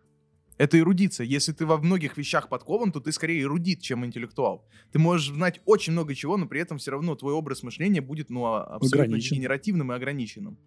[0.58, 1.24] Это эрудиция.
[1.24, 4.66] Если ты во многих вещах подкован, то ты скорее эрудит, чем интеллектуал.
[4.92, 8.30] Ты можешь знать очень много чего, но при этом все равно твой образ мышления будет
[8.30, 9.36] ну, а- абсолютно Ограничен.
[9.36, 10.58] генеративным и ограниченным.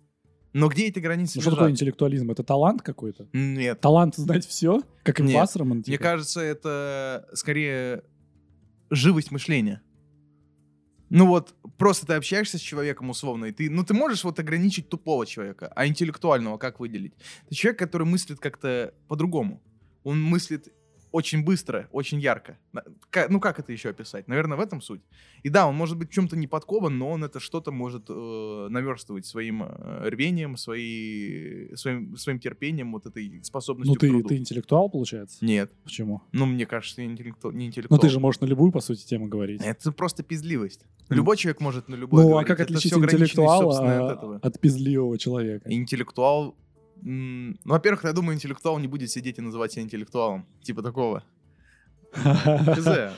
[0.54, 2.32] Но где эти границы Ну, что такое интеллектуализм?
[2.32, 3.28] Это талант какой-то?
[3.34, 3.82] Нет.
[3.82, 4.82] Талант знать все?
[5.04, 5.32] Как Нет.
[5.36, 5.78] импастерман?
[5.78, 6.04] Мне типа?
[6.04, 8.04] кажется, это скорее
[8.90, 9.82] живость мышления.
[11.10, 14.90] Ну вот, просто ты общаешься с человеком условно, и ты, ну ты можешь вот ограничить
[14.90, 17.14] тупого человека, а интеллектуального как выделить?
[17.46, 19.62] Это человек, который мыслит как-то по-другому.
[20.06, 20.72] Он мыслит
[21.16, 22.58] очень быстро, очень ярко.
[23.30, 24.28] Ну как это еще описать?
[24.28, 25.02] Наверное, в этом суть.
[25.44, 28.68] И да, он может быть в чем-то не подкован, но он это что-то может э,
[28.70, 34.28] наверстывать своим э, рвением, свои, своим, своим терпением, вот этой способностью Ну, ты, труду.
[34.28, 35.38] ты интеллектуал, получается?
[35.46, 35.72] Нет.
[35.86, 36.22] Почему?
[36.34, 37.52] Ну, мне кажется, я интеллекту...
[37.52, 38.02] не Ну, интеллектуал.
[38.02, 39.62] ты же можешь на любую, по сути, тему говорить.
[39.64, 40.86] Это просто пиздливость.
[41.08, 41.16] Ну.
[41.16, 42.48] Любой человек может на любой Ну, а говорить.
[42.50, 45.72] как Это отличить ограниченность, интеллектуала а, от от пиздливого человека?
[45.72, 46.58] Интеллектуал...
[47.02, 50.46] Ну, во-первых, я думаю, интеллектуал не будет сидеть и называть себя интеллектуалом.
[50.62, 51.24] Типа такого.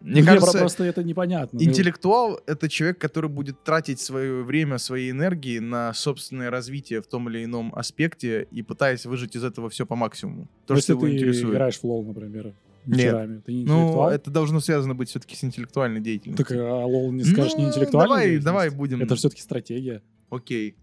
[0.00, 1.58] Мне Не, кажется, просто это непонятно.
[1.58, 7.28] Интеллектуал— это человек, который будет тратить свое время, свои энергии на собственное развитие в том
[7.28, 10.48] или ином аспекте и пытаясь выжить из этого все по максимуму.
[10.66, 11.52] То, ну, что если его ты интересует.
[11.52, 12.54] играешь в лол, например,
[12.86, 12.98] Нет.
[12.98, 16.46] вечерами, ты не Ну, это должно связано быть все-таки с интеллектуальной деятельностью.
[16.46, 19.02] Так а LoL не скажешь не Ну, интеллектуальной давай, давай будем.
[19.02, 20.02] Это все-таки стратегия.
[20.30, 20.76] Окей.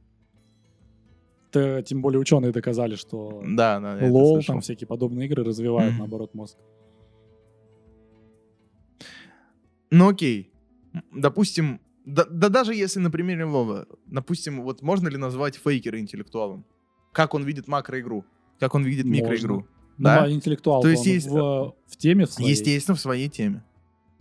[1.58, 3.98] Это, тем более ученые доказали, что Да, да.
[4.10, 6.00] LoL, там всякие подобные игры развивают, Мгм.
[6.00, 6.58] наоборот, мозг.
[9.92, 10.52] Ну окей.
[11.14, 16.66] Допустим, да, да даже если на примере Вова, допустим, вот можно ли назвать фейкера интеллектуалом?
[17.12, 18.26] Как он видит макроигру?
[18.60, 19.22] Как он видит Можно.
[19.22, 19.68] микроигру?
[19.98, 20.24] Ну, Да?
[20.24, 22.52] а интеллектуал То есть есть- в, в теме в своей.
[22.52, 23.64] Естественно, в своей теме.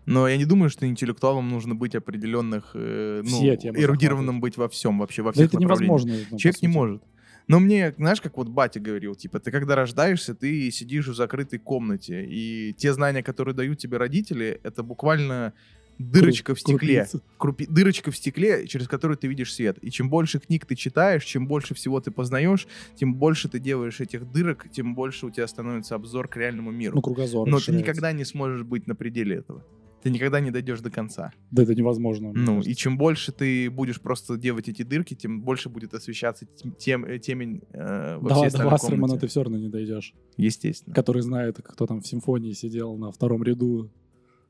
[0.07, 4.99] Но я не думаю, что интеллектуалом нужно быть определенных, э, ну, эрудированным быть во всем,
[5.01, 6.01] вообще во Да всех это направлениях.
[6.05, 6.27] невозможно.
[6.31, 7.03] ну, Человек не может.
[7.49, 11.59] Но мне, знаешь, как вот батя говорил, типа, ты когда рождаешься, ты сидишь в закрытой
[11.59, 15.53] комнате, и те знания, которые дают тебе родители, это буквально
[15.99, 17.09] дырочка в стекле.
[17.39, 19.79] Крупи- дырочка в стекле, через которую ты видишь свет.
[19.81, 24.01] И чем больше книг ты читаешь, чем больше всего ты познаешь, тем больше ты делаешь
[24.01, 26.97] этих дырок, тем больше у тебя становится обзор к реальному миру.
[26.97, 29.65] Ну, кругозор Но ты никогда не сможешь быть на пределе этого.
[30.07, 31.33] Ты никогда не дойдешь до конца.
[31.51, 32.31] Да это невозможно.
[32.33, 36.47] Ну, и чем больше ты будешь просто делать эти дырки, тем больше будет освещаться
[36.79, 40.15] тем, э, темень э, во до, всей до Вассермана ты все равно не дойдешь.
[40.37, 40.95] Естественно.
[40.95, 43.91] Который знает, кто там в симфонии сидел на втором ряду,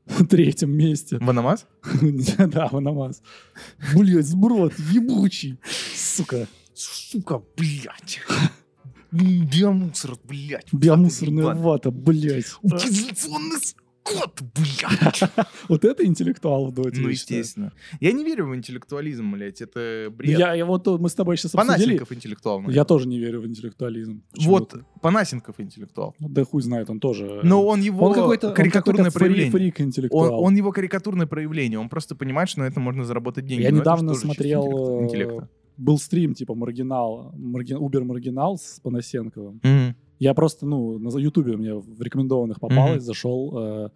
[0.29, 1.17] третьем месте.
[1.19, 1.65] Ванамас?
[2.37, 3.23] Да, Ванамас.
[3.95, 5.57] Блять, сброд, ебучий.
[5.95, 6.47] Сука.
[6.75, 8.19] Сука, блядь.
[9.11, 10.71] Биомусор, блядь.
[10.71, 12.45] Биомусорная вата, блять.
[12.61, 13.57] Утилизационный
[14.09, 15.21] скот, блядь.
[15.69, 17.01] Вот это интеллектуал в доте.
[17.01, 17.71] Ну, естественно.
[17.99, 20.39] Я не верю в интеллектуализм, блядь, это Ну, бред.
[20.39, 21.77] Я, я вот мы с тобой сейчас обсудили.
[21.97, 22.57] Панасенков интеллектуал.
[22.59, 22.75] наверное.
[22.75, 24.23] Я тоже не верю в интеллектуализм.
[24.45, 24.85] Вот, почему-то.
[25.01, 26.15] Панасенков интеллектуал.
[26.19, 27.41] Да хуй знает, он тоже.
[27.43, 29.51] Но он его он какой-то он карикатурное какой-то фри- проявление.
[29.51, 30.41] фрик Он, интеллектуал.
[30.43, 31.79] он его карикатурное проявление.
[31.79, 33.63] Он просто понимает, что на этом можно заработать деньги.
[33.63, 34.63] Я Но это недавно смотрел,
[35.03, 35.47] интеллекта- э.
[35.77, 39.59] Был стрим типа Маргинал, Марги- Убер Маргинал с Панасенковым.
[39.63, 39.95] Мгм.
[40.19, 43.89] Я просто, ну, на Ютубе мне в рекомендованных попалось, зашел, э,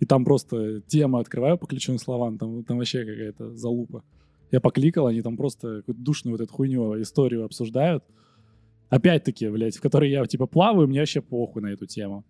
[0.00, 4.02] и там просто темы открываю по ключевым словам, там, там вообще какая-то залупа.
[4.50, 8.02] Я покликал, они там просто какую-то душную вот эту хуйню, историю обсуждают.
[8.88, 12.24] Опять-таки, блядь, в которой я, типа, плаваю, мне вообще похуй на эту тему.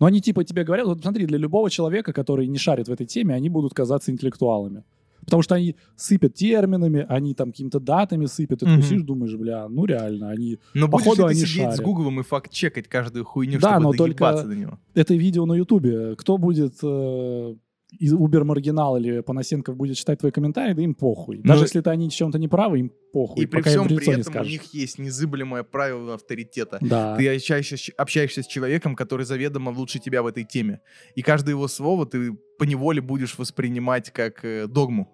[0.00, 3.06] Но они, типа, тебе говорят, вот смотри, для любого человека, который не шарит в этой
[3.06, 4.84] теме, они будут казаться интеллектуалами.
[5.24, 9.68] Потому что они сыпят терминами, они там какими-то датами сыпят, и ты сидишь, думаешь, бля,
[9.68, 11.80] ну реально, они Но будешь Походу, ли ты сидеть с шарят.
[11.80, 14.78] Гуглом и факт-чекать каждую хуйню, Да, чтобы но только- до него?
[14.94, 16.14] это видео на Ютубе.
[16.16, 17.56] Кто будет э,
[17.98, 21.40] из Убер Маргинал или Панасенков будет читать твои комментарии, да им похуй.
[21.42, 23.44] Даже если ты они в чем-то не правы, им похуй.
[23.44, 26.78] И при всем при этом у них есть незыблемое правило авторитета.
[26.80, 27.16] Да.
[27.16, 30.80] Ты общаешься, общаешься с человеком, который заведомо лучше тебя в этой теме.
[31.14, 35.10] И каждое его слово ты поневоле будешь воспринимать как э, догму.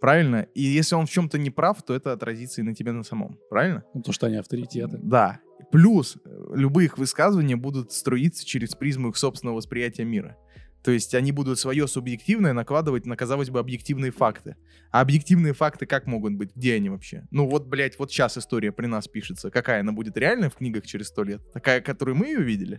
[0.00, 0.46] Правильно?
[0.54, 3.38] И если он в чем-то не прав, то это отразится и на тебе на самом.
[3.50, 3.84] Правильно?
[3.92, 4.98] Ну, то, что они авторитеты.
[5.02, 5.40] Да.
[5.70, 10.38] Плюс э, любые их высказывания будут струиться через призму их собственного восприятия мира.
[10.82, 14.56] То есть они будут свое субъективное накладывать на, казалось бы, объективные факты.
[14.90, 16.54] А объективные факты как могут быть?
[16.56, 17.26] Где они вообще?
[17.30, 19.50] Ну вот, блядь, вот сейчас история при нас пишется.
[19.50, 21.42] Какая она будет реальная в книгах через сто лет?
[21.52, 22.78] Такая, которую мы ее видели?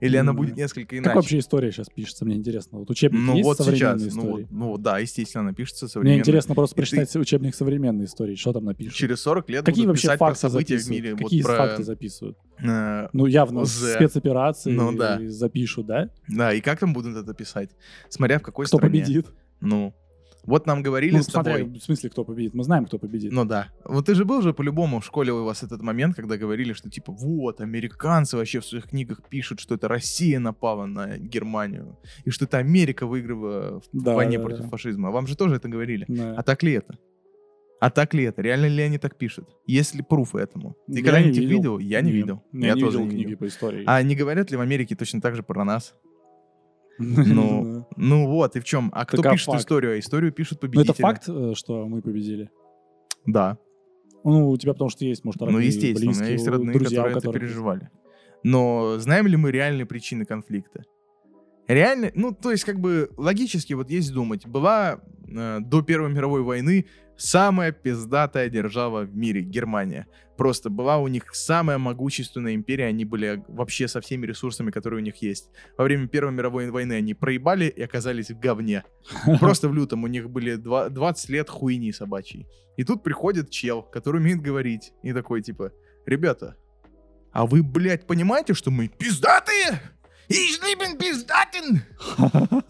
[0.00, 1.14] Или она будет несколько Как иначе?
[1.16, 2.78] вообще история сейчас пишется, мне интересно.
[2.78, 4.14] Вот учебник ну есть вот современной сейчас.
[4.14, 4.46] Ну, истории?
[4.50, 6.18] ну вот, да, естественно, она пишется Мне современно.
[6.20, 8.94] интересно просто И ты- прочитать учебник современной истории, что там напишут.
[8.94, 11.04] Через 40 лет Какие вообще писать про факты события в записывают?
[11.04, 11.16] мире.
[11.16, 12.38] Какие вот про, факты записывают?
[12.62, 13.94] э, Ну, явно ОЗ.
[13.94, 15.18] спецоперации Ну, да.
[15.26, 16.10] запишут, да?
[16.28, 17.70] Да, и как там будут это писать?
[18.08, 19.00] Смотря в какой Кто стране.
[19.00, 19.26] победит?
[19.60, 19.94] Ну,
[20.48, 21.78] вот нам говорили Ну, с смотря, тобой.
[21.78, 22.54] в смысле, кто победит.
[22.54, 23.30] Мы знаем, кто победит.
[23.32, 23.68] Ну да.
[23.84, 26.90] Вот ты же был же по-любому в школе у вас этот момент, когда говорили, что
[26.90, 32.30] типа вот, американцы вообще в своих книгах пишут, что это Россия напала на Германию, и
[32.30, 34.68] что это Америка выиграла в Да, войне да, против да.
[34.68, 35.08] фашизма.
[35.08, 36.04] А вам же тоже это говорили.
[36.08, 36.34] Да.
[36.36, 36.98] А так ли это?
[37.80, 38.42] А так ли это?
[38.42, 39.48] Реально ли они так пишут?
[39.66, 40.74] Есть ли пруфы этому?
[40.88, 41.78] Ты Я когда-нибудь не их видел.
[41.78, 42.16] Я не Нет.
[42.16, 42.42] видел.
[42.52, 43.38] Я, не тоже видел не книги видел.
[43.38, 43.84] по истории.
[43.86, 45.94] А не говорят ли в Америке точно так же про нас?
[46.98, 48.90] Ну, Ну, ну вот, и в чем?
[48.92, 49.94] А кто а пишет историю?
[49.94, 50.90] А историю пишут Ну, победители.
[50.90, 52.50] это факт, э, что мы победили.
[53.26, 53.58] Да.
[54.24, 56.78] Ну, у тебя потому что есть, может, Ну, родные, естественно, у меня близкие, есть родные,
[56.78, 57.90] друзья, у которые это переживали.
[58.42, 60.84] Но знаем ли мы реальные причины конфликта?
[61.66, 66.42] Реально, ну, то есть, как бы, логически, вот есть думать, была э, до Первой мировой
[66.42, 66.86] войны
[67.18, 70.06] самая пиздатая держава в мире, Германия.
[70.38, 75.04] Просто была у них самая могущественная империя, они были вообще со всеми ресурсами, которые у
[75.04, 75.50] них есть.
[75.76, 78.84] Во время Первой мировой войны они проебали и оказались в говне.
[79.40, 82.46] Просто в лютом у них были два- 20 лет хуйни собачьей.
[82.76, 85.72] И тут приходит чел, который умеет говорить, и такой, типа,
[86.06, 86.56] ребята,
[87.32, 89.80] а вы, блядь, понимаете, что мы пиздатые?
[90.28, 91.82] Ich lieben пиздатин!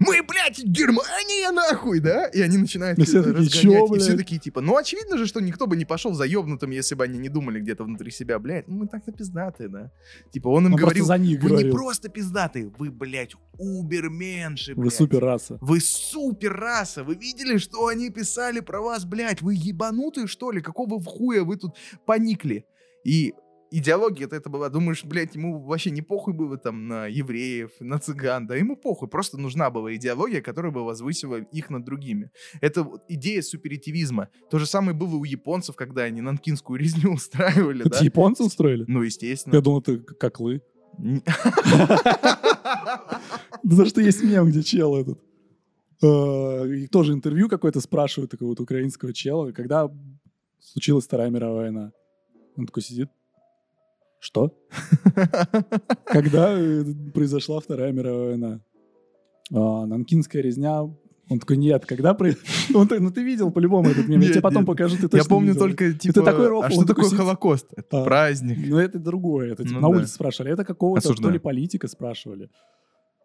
[0.00, 2.26] Мы, блядь, Германия, нахуй, да?
[2.26, 5.40] И они начинают все разгонять, «Чё, и все блядь?» такие, типа, ну, очевидно же, что
[5.40, 8.68] никто бы не пошел за ёбнутым, если бы они не думали где-то внутри себя, блядь,
[8.68, 9.90] ну, мы так-то пиздатые, да?
[10.32, 11.72] Типа, он им Он говорил, за них вы не говорил.
[11.74, 14.94] просто пиздатые, вы, блядь, уберменши, Вы блядь.
[14.94, 15.58] супер раса.
[15.60, 17.02] Вы супер раса.
[17.02, 19.42] Вы видели, что они писали про вас, блядь?
[19.42, 20.60] Вы ебанутые, что ли?
[20.60, 22.66] Какого в хуя вы тут поникли?
[23.04, 23.34] И
[23.70, 27.98] идеология это, это была, думаешь, блядь, ему вообще не похуй было там на евреев, на
[27.98, 32.30] цыган, да ему похуй, просто нужна была идеология, которая бы возвысила их над другими.
[32.60, 34.28] Это идея суперитивизма.
[34.50, 38.04] То же самое было у японцев, когда они нанкинскую резню устраивали, Это да?
[38.04, 38.84] японцы устроили?
[38.86, 39.54] Ну, естественно.
[39.54, 40.62] Я думал, ты как коклы.
[43.64, 45.18] За что есть мем, где чел этот.
[46.02, 49.90] э, тоже интервью какое-то спрашивают такого вот украинского чела, когда
[50.60, 51.92] случилась Вторая мировая война.
[52.56, 53.08] Он такой сидит.
[54.20, 54.52] Что?
[56.06, 58.60] Когда э, произошла Вторая мировая война?
[59.52, 60.82] «А, Нанкинская резня.
[61.30, 62.16] Он такой, нет, когда...
[62.70, 64.20] Ну, ты, ну, ты видел по-любому этот мем.
[64.20, 64.66] Я тебе потом нет.
[64.66, 65.60] покажу, ты Я помню видел.
[65.66, 67.66] только, типа, такой а он что такое сидит- Холокост?
[67.76, 68.04] Это А.
[68.04, 68.58] праздник.
[68.66, 69.52] Ну, это другое.
[69.52, 69.98] Это типа Ну на да.
[69.98, 70.52] улице спрашивали.
[70.52, 71.34] Это какого-то, то Осуждаю.
[71.34, 72.48] ли политика спрашивали.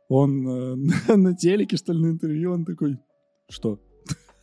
[0.10, 0.76] Он э,
[1.08, 3.00] на, на телеке, что ли, на интервью, он такой,
[3.50, 3.80] что?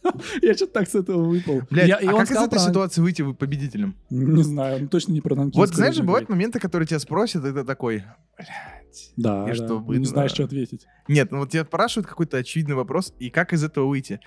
[0.42, 1.62] Я что-то так с этого выпал.
[1.70, 3.96] Блядь, а как из этой ситуации выйти вы победителем?
[4.09, 7.44] Не знаю, он точно не про Нанкинскую Вот знаешь же, бывают моменты, которые тебя спросят,
[7.44, 8.05] и ты такой,
[8.36, 9.12] блядь.
[9.16, 9.55] Да, и да.
[9.55, 10.86] что, будет, не знаешь, что ответить.
[11.07, 14.20] Нет, ну вот тебя спрашивают какой-то очевидный вопрос, и как из этого выйти?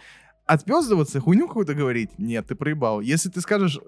[0.46, 2.12] Отпездываться, хуйню какую-то говорить?
[2.18, 3.02] Нет, ты проебал.
[3.02, 3.80] Если ты скажешь,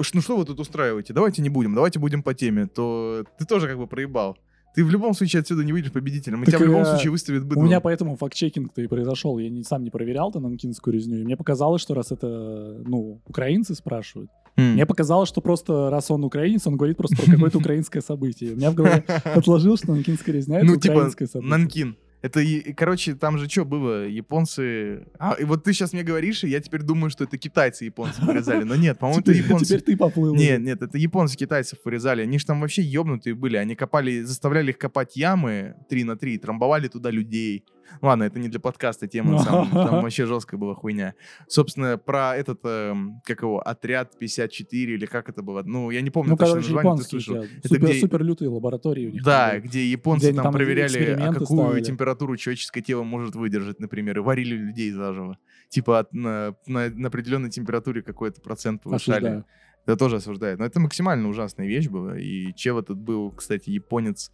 [0.00, 3.44] «Ш- ну что вы тут устраиваете, давайте не будем, давайте будем по теме, то ты
[3.46, 4.36] тоже как бы проебал.
[4.74, 7.42] Ты в любом случае отсюда не выйдешь победителем, и Так, тебя в любом случае выставят
[7.42, 7.66] У быдлом.
[7.66, 9.38] меня поэтому факт-чекинг-то и произошел.
[9.38, 11.18] Я не, сам не проверял-то нанкинскую резню.
[11.18, 14.74] И мне показалось, что раз это, ну, украинцы спрашивают, М.
[14.74, 18.52] мне показалось, что просто раз он украинец, он говорит просто про какое-то украинское событие.
[18.52, 21.50] У меня в голове отложилось, что нанкинская резня— это Ну, типа, украинское событие.
[21.58, 21.96] Нанкин.
[22.22, 24.06] Это, и- короче, там же что было?
[24.06, 25.06] Японцы...
[25.18, 28.22] А, и вот ты сейчас мне говоришь, и я теперь думаю, что это китайцы японцев
[28.24, 28.64] вырезали.
[28.64, 29.64] Но нет, по-моему, это японцы.
[29.66, 30.34] теперь ты поплыл.
[30.34, 32.22] Нет, нет, это японцы китайцев вырезали.
[32.22, 33.56] Они же там вообще ёбнутые были.
[33.56, 37.64] Они копали, заставляли их копать ямы 3 на 3, трамбовали туда людей.
[38.02, 41.14] Ладно, это не для подкаста тема, на самом деле, там вообще жесткая была хуйня.
[41.48, 45.62] Собственно, про этот, эм, как его, отряд 54 или как это было?
[45.64, 47.34] Ну, я не помню Ну, точно короче, название, ты слышал.
[47.34, 47.44] да.
[47.44, 49.22] Это Супер, где- супер лютые лаборатории у них.
[49.22, 49.60] Да, были.
[49.62, 51.84] где японцы Где там, там проверяли, а какую ставили.
[51.84, 55.36] температуру человеческое тело может выдержать, например, и варили людей заживо.
[55.68, 59.16] Типа от- на, на- на определенной температуре какой-то процент повышали.
[59.16, 59.44] Осуждаю.
[59.86, 60.58] Это тоже осуждает.
[60.58, 62.18] Но это максимально ужасная вещь была.
[62.18, 64.30] И чел этот был, кстати, японец,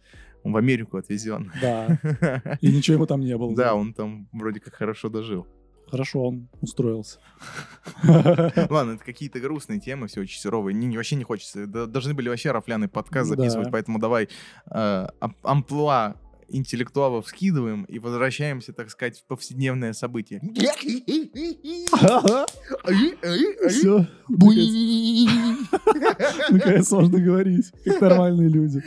[0.47, 1.51] он в Америку отвезен.
[1.61, 1.99] Да.
[2.61, 3.55] И ничего ему там не было.
[3.55, 5.45] Да, он там вроде как хорошо дожил.
[5.89, 7.19] Хорошо, он устроился.
[8.03, 10.73] Ладно, это какие-то грустные темы, все очень суровые.
[10.73, 11.65] Не, не- вообще не хочется.
[11.65, 13.35] Должны были вообще рафляный подкаст Да.
[13.37, 14.25] записывать, поэтому давай
[14.69, 16.15] э, ам- амплуа
[16.49, 20.41] интеллектуалов скидываем и возвращаемся, так сказать, в повседневное событие.
[23.69, 24.07] Все.
[26.49, 28.83] Наконец можно говорить, как нормальные люди.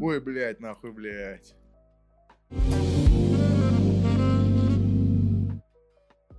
[0.00, 1.54] Ой, блядь, нахуй, блядь.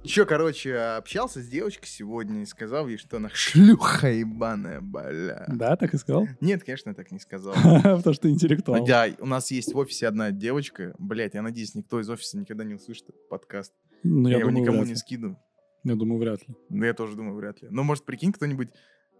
[0.05, 5.45] Че, короче, общался с девочкой сегодня и сказал ей, что она шлюха ебаная, бля.
[5.47, 6.27] Да, так и сказал?
[6.41, 7.53] Нет, конечно, я так не сказал.
[7.83, 8.85] Потому что интеллектуал.
[8.85, 10.93] Да, у нас есть в офисе одна девочка.
[10.99, 13.73] Блять, я надеюсь, никто из офиса никогда не услышит этот подкаст.
[14.03, 15.39] Ну, я его никому не скину.
[15.83, 16.55] Я думаю, вряд ли.
[16.69, 17.67] Да я тоже думаю, вряд ли.
[17.71, 18.69] Но, может, прикинь, кто-нибудь...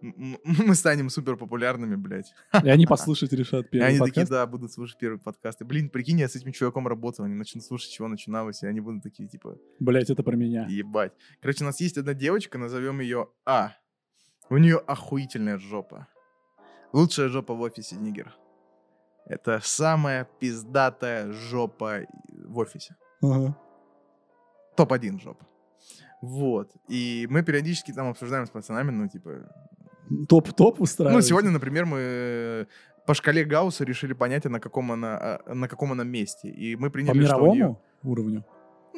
[0.00, 2.32] Мы станем супер популярными, блядь.
[2.62, 4.30] И они послушать решат И первый они такие, подкаст.
[4.30, 5.60] да, будут слушать первый подкаст.
[5.62, 8.80] И, блин, прикинь, я с этим чуваком работал, они начнут слушать, чего начиналось, и они
[8.80, 10.66] будут такие, типа, Блять, это про меня.
[10.68, 11.12] ебать.
[11.40, 13.72] Короче, у нас есть одна девочка, назовем ее А.
[14.50, 16.06] У нее охуительная жопа.
[16.92, 18.34] Лучшая жопа в офисе, нигер.
[19.24, 22.94] Это самая пиздатая жопа в офисе.
[23.22, 23.56] Ага.
[24.76, 25.46] Топ-1 жопа.
[26.22, 26.70] Вот.
[26.88, 29.50] И мы периодически там обсуждаем с пацанами, ну, типа...
[30.28, 31.16] Топ-топ устраивает.
[31.22, 32.64] Ну, сегодня, например, мы э,
[33.06, 36.48] по шкале Гаусса решили понять, а на каком она, а, на каком она месте.
[36.48, 38.44] И мы По приняли, неё- мировому уровню?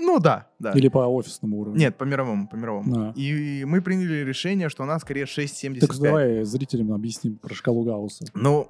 [0.00, 0.72] Ну, да, да.
[0.72, 1.78] Или по офисному уровню?
[1.80, 3.08] Нет, по мировому, по мировому.
[3.08, 3.12] А.
[3.16, 5.80] И мы приняли решение, что она скорее 6,75.
[5.80, 8.24] Так давай зрителям объясним про шкалу Гаусса.
[8.34, 8.68] Ну,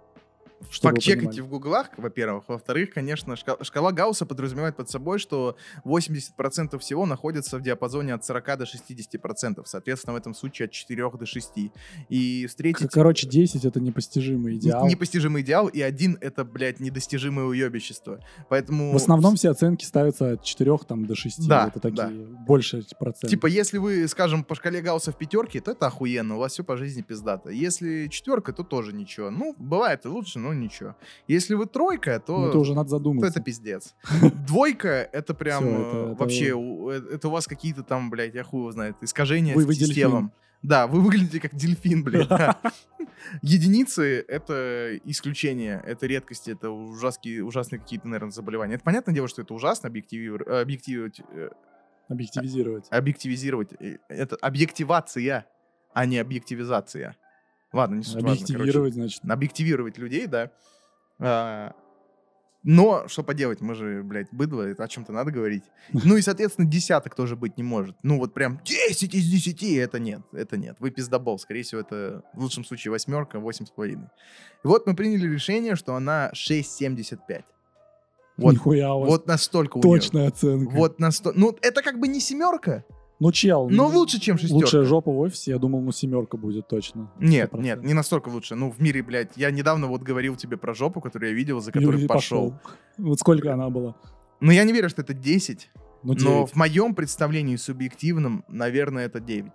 [0.71, 2.45] Чтобы факт-чекайте в гуглах, во-первых.
[2.49, 8.25] Во-вторых, конечно, шка- шкала Гаусса подразумевает под собой, что 80% всего находится в диапазоне от
[8.25, 9.63] 40 до 60%.
[9.65, 11.49] Соответственно, в этом случае от 4 до 6.
[12.09, 12.91] И встретить...
[12.91, 14.87] Короче, 10 это непостижимый идеал.
[14.87, 18.21] Непостижимый идеал, и один это, блядь, недостижимое уебищество.
[18.49, 18.93] Поэтому...
[18.93, 21.49] В основном все оценки ставятся от 4 там, до 6.
[21.49, 23.31] Да, это такие больше процентов.
[23.31, 26.65] Типа, если вы, скажем, по шкале Гаусса в пятерке, то это охуенно, у вас все
[26.65, 27.51] по жизни пиздато.
[27.51, 29.31] Если четверка, то тоже ничего.
[29.31, 30.95] Ну, бывает и лучше, но ничего.
[31.27, 33.31] Если вы тройка, то, Ну, это уже надо то задуматься.
[33.31, 33.95] это пиздец.
[34.47, 38.11] Двойка, это прям Всё, э, это- это- вообще, у- э, это у вас какие-то там,
[38.11, 39.95] блядь, я хуй его знает, искажения Вы- с вы с дельфин.
[39.95, 40.33] телом.
[40.63, 42.29] Да, вы выглядите как дельфин, блядь.
[42.29, 42.61] да.
[43.43, 48.75] Единицы— это исключение, это редкости, это ужасные, ужасные какие-то, наверное, заболевания.
[48.75, 51.51] Это понятное дело, что это ужасно объективи- э, объективировать, э,
[52.09, 52.87] Объективизировать.
[52.91, 53.73] объективизировать.
[53.81, 55.47] Э, Это объективация,
[55.93, 57.17] а не объективизация.
[57.73, 58.55] Ладно, не суть важно, короче.
[58.55, 59.23] Объективировать, значит.
[59.29, 60.51] Объективировать людей, да.
[61.19, 61.75] А,
[62.65, 65.65] но что поделать, мы же, блядь, быдло, это о чем-то надо говорить.
[66.05, 67.97] Ну и, соответственно, десяток тоже быть не может.
[68.03, 70.77] Ну вот прям 10 из 10, это нет, это нет.
[70.79, 74.09] Вы пиздобол, скорее всего, это в лучшем случае восьмерка, восемь с половиной.
[74.65, 77.45] И вот мы приняли решение, что она 6,75.
[78.37, 79.95] Вот, Нихуя у вас вот настолько у неё.
[79.95, 80.71] точная оценка.
[80.71, 81.39] Вот настолько.
[81.39, 82.85] Ну, это как бы не семерка,
[83.21, 83.69] Ну, чел.
[83.69, 84.65] но ну, лучше, чем шестерка.
[84.65, 87.11] Лучшая жопа в офисе, я думал, ну, семерка будет точно.
[87.19, 87.61] Нет, 100%.
[87.61, 88.55] нет, не настолько лучше.
[88.55, 91.73] Ну, в мире, блядь, я недавно вот говорил тебе про жопу, которую я видел, за
[91.73, 92.55] которой Юрий пошел.
[92.97, 93.97] Вот сколько она была?
[94.41, 95.71] Но я не верю, что это 10,
[96.05, 96.51] Ну, но 9.
[96.51, 99.53] в моем представлении субъективном, наверное, это 9.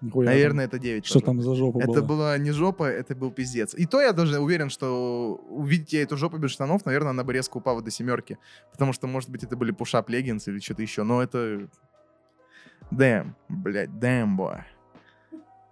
[0.00, 1.04] Нихуя Наверное, это 9.
[1.04, 2.02] Что там за жопа Это была?
[2.02, 3.74] была не жопа, это был пиздец.
[3.74, 7.32] И то я даже уверен, что увидеть я эту жопу без штанов, наверное, она бы
[7.32, 8.38] резко упала до семерки.
[8.72, 11.02] Потому что, может быть, это были пушап леггинс или что-то еще.
[11.02, 11.68] Но это...
[12.90, 14.62] Damn, блядь, boy.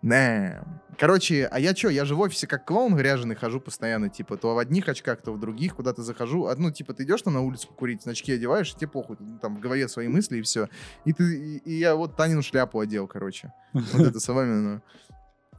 [0.02, 0.64] Damn.
[0.98, 4.54] Короче, а я что, я же в офисе как клоун гряженый хожу постоянно, типа, то
[4.54, 6.46] в одних очках, то в других, куда-то захожу.
[6.46, 9.38] А, Ну, типа, ты идешь там на улицу курить, значки одеваешь, и тебе похуй, ну,
[9.38, 10.68] там в голове свои мысли и все.
[11.04, 13.52] И, ты, и, и я вот Танину шляпу одел, короче.
[13.72, 14.82] Вот это соломенную.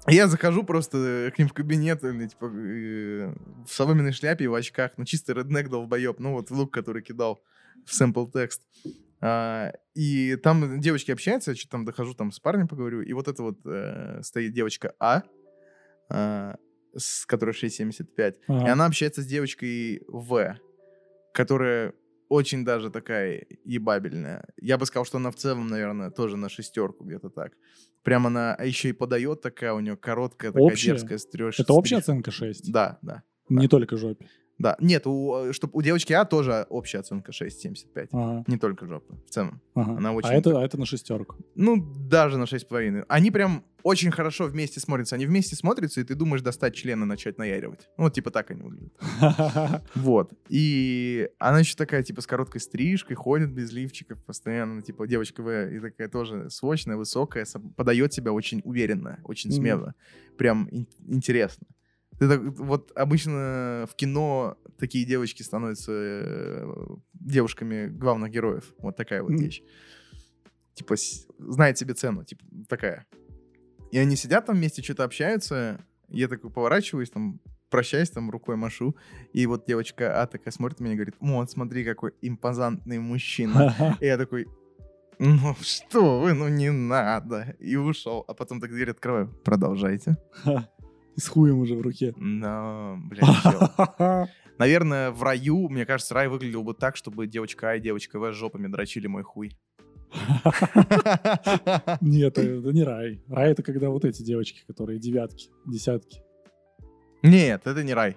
[0.08, 3.34] Я захожу просто к ним в кабинет, или, типа, э,
[3.66, 7.42] в соломенной шляпе и в очках, ну, чисто реднек долбоеб, ну, вот лук, который кидал
[7.86, 8.62] в sample текст.
[9.22, 13.28] А, и там девочки общаются, я что-то там дохожу, там с парнем поговорю, и вот
[13.28, 15.24] это вот э, стоит девочка А,
[16.10, 16.56] а,
[16.96, 18.72] с которой 6,75, и Ага.
[18.72, 20.56] она общается с девочкой В,
[21.34, 21.94] которая
[22.30, 24.48] очень даже такая ебабельная.
[24.62, 27.54] Я бы сказал, что она в целом, наверное, тоже на шестерку где-то так.
[28.04, 30.92] Прям она, а еще и подает такая, у нее короткая, такая Общая?
[30.92, 31.60] дерзкая стрёж.
[31.60, 32.72] Это общая оценка 6?
[32.72, 33.24] Да, да.
[33.50, 34.28] Не только жопе.
[34.60, 38.10] Да, нет, у, чтоб, у девочки А тоже общая оценка 6,75.
[38.12, 39.62] Ага, Не только жопа, в целом.
[39.74, 39.94] ага.
[39.98, 41.38] Она очень- А, это, а это на шестерку.
[41.56, 41.78] Ну,
[42.10, 43.06] даже на 6,5.
[43.08, 45.16] Они прям очень хорошо вместе смотрятся.
[45.16, 47.88] Они вместе смотрятся, и ты думаешь достать члена, начать наяривать.
[47.98, 48.92] Ну, вот типа так они выглядят.
[49.96, 50.34] Вот.
[50.50, 55.70] И она еще такая, типа, с короткой стрижкой, ходит без лифчиков постоянно, типа, девочка В,
[55.72, 57.46] и такая тоже свощная, высокая,
[57.78, 59.94] подает себя очень уверенно, очень смело.
[60.38, 61.66] Прям ин- интересно.
[62.20, 68.74] Ты так- вот обычно в кино такие девочки становятся э, девушками главных героев.
[68.80, 69.62] Вот такая вот вещь.
[70.74, 70.96] Типа,
[71.40, 73.06] знает себе цену, типа, такая.
[73.92, 75.80] И они сидят там вместе, что-то общаются.
[76.10, 77.40] Я такой поворачиваюсь, там,
[77.70, 78.96] прощаюсь, там, рукой машу.
[79.34, 83.76] И вот девочка А такая смотрит на меня и говорит, вот, смотри, какой импозантный мужчина.
[84.02, 84.48] И я такой,
[85.20, 87.56] ну что вы, ну не надо.
[87.60, 88.24] И ушел.
[88.28, 89.28] А потом так дверь открываю.
[89.44, 90.18] Продолжайте.
[91.20, 92.14] И с хуем уже в руке.
[92.16, 93.26] Но, блядь.
[94.58, 98.32] Наверное, в раю, мне кажется, рай выглядел бы так, чтобы девочка А и девочка В
[98.32, 99.52] жопами дрочили мой хуй.
[102.00, 103.22] Нет, это не рай.
[103.28, 106.22] Рай это когда вот эти девочки, которые девятки, десятки.
[107.22, 108.16] Нет, это не рай.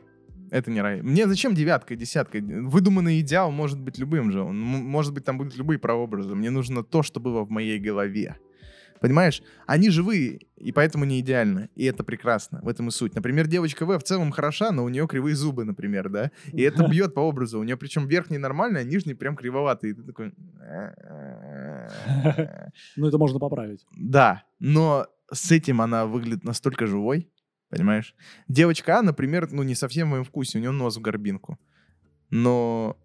[0.53, 1.03] Это не рай.
[1.03, 2.39] Мне зачем девятка, десятка?
[2.39, 4.43] Выдуманный идеал может быть любым же.
[4.43, 6.37] Он может быть, там будут любые прообразы.
[6.37, 8.37] Мне нужно то, что было в моей голове.
[9.03, 9.43] Понимаешь?
[9.67, 11.71] Они живые, и поэтому не идеальны.
[11.75, 12.61] И это прекрасно.
[12.63, 13.17] В этом и суть.
[13.17, 16.31] Например, девочка В в целом хороша, но у нее кривые зубы, например, да?
[16.53, 17.59] И это бьет по образу.
[17.59, 19.91] У нее причем верхний нормальный, а нижний прям кривоватый.
[19.91, 20.33] И ты такой...
[22.97, 23.85] Ну, это можно поправить.
[23.97, 27.29] Да, но с этим она выглядит настолько живой,
[27.69, 28.15] понимаешь?
[28.47, 31.59] Девочка А, например, ну не совсем в моем вкусе, у нее нос в горбинку.
[32.31, 32.97] Но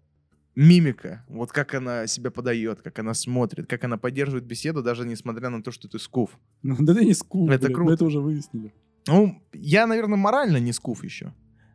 [0.58, 5.50] мимика, вот как она себя подает, как она смотрит, как она поддерживает беседу, даже несмотря
[5.50, 6.30] на то, что ты скуф.
[6.62, 7.88] Ну, Да ты не скуп, Это блядь, круто.
[7.88, 8.74] мы это уже выяснили.
[9.06, 11.32] Ну, я, наверное, морально не скуф еще.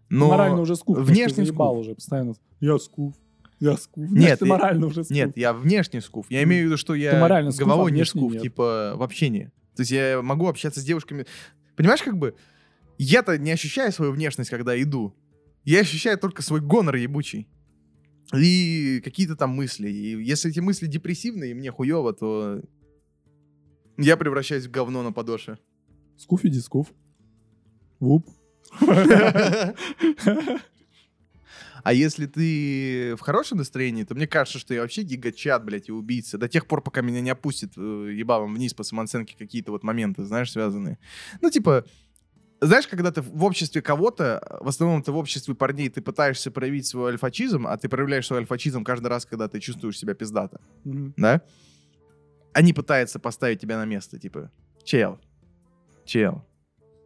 [0.10, 0.28] Но...
[0.30, 1.78] Морально уже что внешне ты скуф.
[1.78, 2.34] уже постоянно.
[2.60, 3.16] Я скуф.
[3.62, 4.10] Я скуф.
[4.10, 5.16] Нет, Значит, ты я- морально уже скуф.
[5.16, 6.26] Нет, я внешне скуф.
[6.30, 8.42] Я имею в виду, что я морально скуф, а головой не внешне скуф, нет.
[8.42, 9.46] типа в общении.
[9.76, 11.26] То есть я могу общаться с девушками.
[11.78, 12.36] Понимаешь, как бы
[12.98, 15.16] я-то не ощущаю свою внешность, когда иду.
[15.64, 17.48] Я ощущаю только свой гонор ебучий.
[18.34, 19.90] И какие-то там мысли.
[19.90, 22.62] И если эти мысли депрессивные, и мне хуево, то
[23.98, 25.58] я превращаюсь в говно на подошве.
[26.18, 26.88] Скуф иди скуф.
[28.00, 28.28] Вуп.
[31.84, 35.92] А если ты в хорошем настроении, то мне кажется, что я вообще гигачат, блядь, и
[35.92, 36.38] убийца.
[36.38, 40.24] До тех пор, пока меня не опустит э, ебалом вниз по самооценке какие-то вот моменты,
[40.24, 40.98] знаешь, связанные.
[41.42, 41.84] Ну, типа,
[42.66, 46.86] знаешь, когда ты в обществе кого-то, в основном ты в обществе парней, ты пытаешься проявить
[46.88, 51.14] свой альфачизм, а ты проявляешь свой альфачизм каждый раз, когда ты чувствуешь себя пиздато, Мгм.
[51.18, 51.42] да?
[52.54, 54.52] Они пытаются поставить тебя на место, типа,
[54.84, 55.20] чел,
[56.06, 56.44] чел,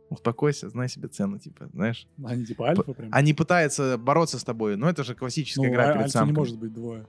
[0.09, 2.07] успокойся, знай себе цену, типа, знаешь.
[2.25, 3.09] Они типа альфа прям.
[3.11, 6.33] Они пытаются бороться с тобой, но это же классическая Ну, игра а- перед самкой.
[6.33, 7.07] не может быть двое.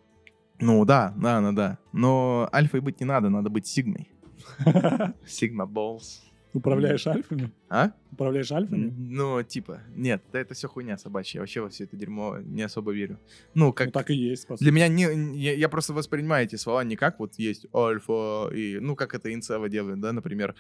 [0.60, 1.78] Ну да, да, да, да.
[1.92, 4.10] Но альфой быть не надо, надо быть сигмой.
[5.26, 6.20] Сигма Balls.
[6.54, 7.50] Управляешь альфами?
[7.68, 7.92] А?
[8.12, 8.92] Управляешь альфами?
[8.96, 11.38] Ну, типа, нет, да это все хуйня собачья.
[11.38, 13.18] Я вообще во все это дерьмо не особо верю.
[13.54, 13.86] Ну, как...
[13.88, 14.74] Ну, так и есть, по Для сути.
[14.74, 18.96] меня не, я, я просто воспринимаю эти слова не как вот есть альфа и, ну,
[18.96, 20.54] как это инцева делает, да, например,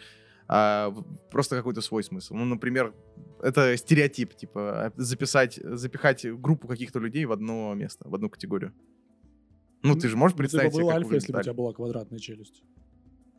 [0.46, 0.94] а
[1.30, 2.34] просто какой-то свой смысл.
[2.34, 2.94] Ну, например,
[3.42, 8.72] это стереотип, типа, записать, запихать группу каких-то людей в одно место, в одну категорию.
[9.82, 11.42] Ну, ты же можешь Ну, ты бы представить себе, был как альфа, если бы у
[11.42, 12.62] тебя была квадратная челюсть.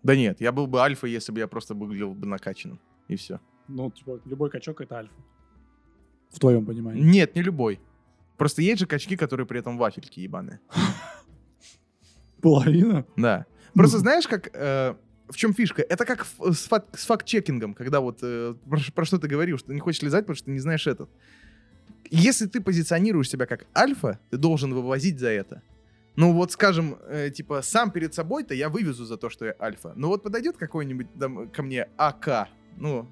[0.04, 2.80] Да нет, я был бы альфа, если бы я просто выглядел бы накачанным.
[3.08, 3.40] И все.
[3.68, 5.14] Ну, типа, любой качок— это альфа.
[6.32, 7.02] В твоем понимании.
[7.02, 7.80] Нет, не любой.
[8.38, 10.60] Просто есть же качки, которые при этом вафельки ебаные.
[12.42, 13.06] Половина?
[13.18, 13.46] Да.
[13.74, 14.02] Просто Ну.
[14.02, 14.50] знаешь, как...
[14.54, 14.96] э,
[15.28, 15.82] в чем фишка?
[15.82, 19.58] Это как в- с, фак- с факт-чекингом, когда вот э, про, про что ты говорил,
[19.58, 21.10] что ты не хочешь лизать, потому что ты не знаешь этот.
[22.10, 25.62] Если ты позиционируешь себя как альфа, ты должен вывозить за это.
[26.20, 29.94] Ну вот, скажем, э, типа, сам перед собой-то я вывезу за то, что я альфа.
[29.96, 33.08] Но вот подойдет какой-нибудь там ко мне АК, ну,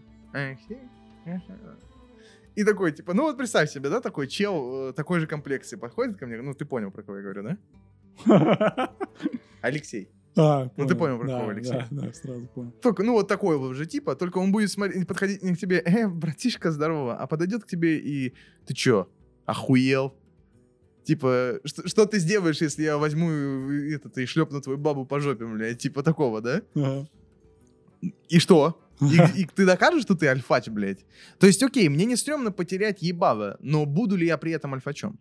[2.55, 6.17] и такой, типа, ну вот представь себе, да, такой чел э, такой же комплекции подходит
[6.17, 7.43] ко мне, ну ты понял, про кого я говорю,
[8.25, 8.93] да?
[9.61, 10.09] Алексей.
[10.35, 11.71] А, Ну, ты понял, про да, кого, Алексей.
[11.71, 12.71] Да, да, сразу понял.
[12.81, 15.77] Только, ну, вот такой вот же типа, только он будет смотреть, подходить не к тебе,
[15.79, 18.33] э, братишка, здорово, а подойдет к тебе и
[18.65, 19.07] ты чё,
[19.45, 20.13] охуел?
[21.07, 23.29] Типа, что, что ты сделаешь, если я возьму
[23.71, 26.61] этот, и шлепну твою бабу по жопе, блядь, типа такого, да?
[26.75, 27.07] Ага.
[28.27, 28.77] И что?
[28.99, 29.05] И,
[29.43, 31.05] и ты докажешь, что ты альфач, блядь?
[31.39, 35.17] То есть, окей, мне не стрёмно потерять ебало, но буду ли я при этом альфачом?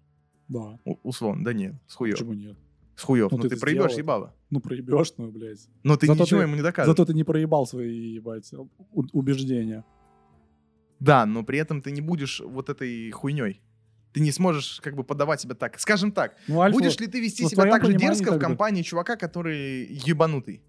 [0.48, 2.18] Да, У- условно, да нет, с хуёв.
[2.18, 2.56] почему нет?
[2.96, 3.98] С хуёв, Ну, ну, ты ты, проебешь сделал.
[3.98, 4.34] ебало.
[4.50, 5.68] Ну, проебешь, ну, блядь.
[5.84, 6.88] Но ты Зато ничего ты- ему не докажешь.
[6.88, 8.50] Зато ты не проебал свои, ебать,
[9.12, 9.84] убеждения.
[10.98, 13.60] Да, но при этом ты не будешь вот этой хуйней.
[14.16, 15.78] Ты не сможешь как бы подавать себя так.
[15.78, 16.72] Скажем так, Ну, альфа...
[16.78, 20.62] будешь ли ты вести ну, себя так же дерзко в компании чувака, который ебанутый?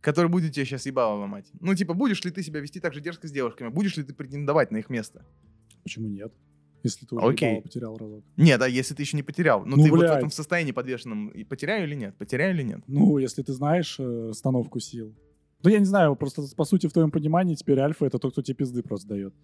[0.00, 1.46] Который будет тебе сейчас ебало ломать.
[1.60, 3.68] Ну, типа, будешь ли ты себя вести так же дерзко с девушками?
[3.68, 5.24] Будешь ли ты претендовать на их место?
[5.84, 6.32] Почему нет?
[6.82, 7.50] Если ты уже Окей.
[7.50, 8.24] ебало потерял разок.
[8.36, 9.64] Нет, а если ты еще не потерял?
[9.64, 10.16] Ну, Ну, ты вот в блядь.
[10.18, 11.28] этом состоянии подвешенном.
[11.28, 12.16] И потеряю или нет?
[12.18, 12.80] Потеряю или нет?
[12.88, 15.14] Ну, если ты знаешь э, остановку сил.
[15.64, 18.42] Ну, я не знаю, просто по сути в твоем понимании теперь альфа это тот, кто
[18.42, 19.34] тебе пизды просто дает.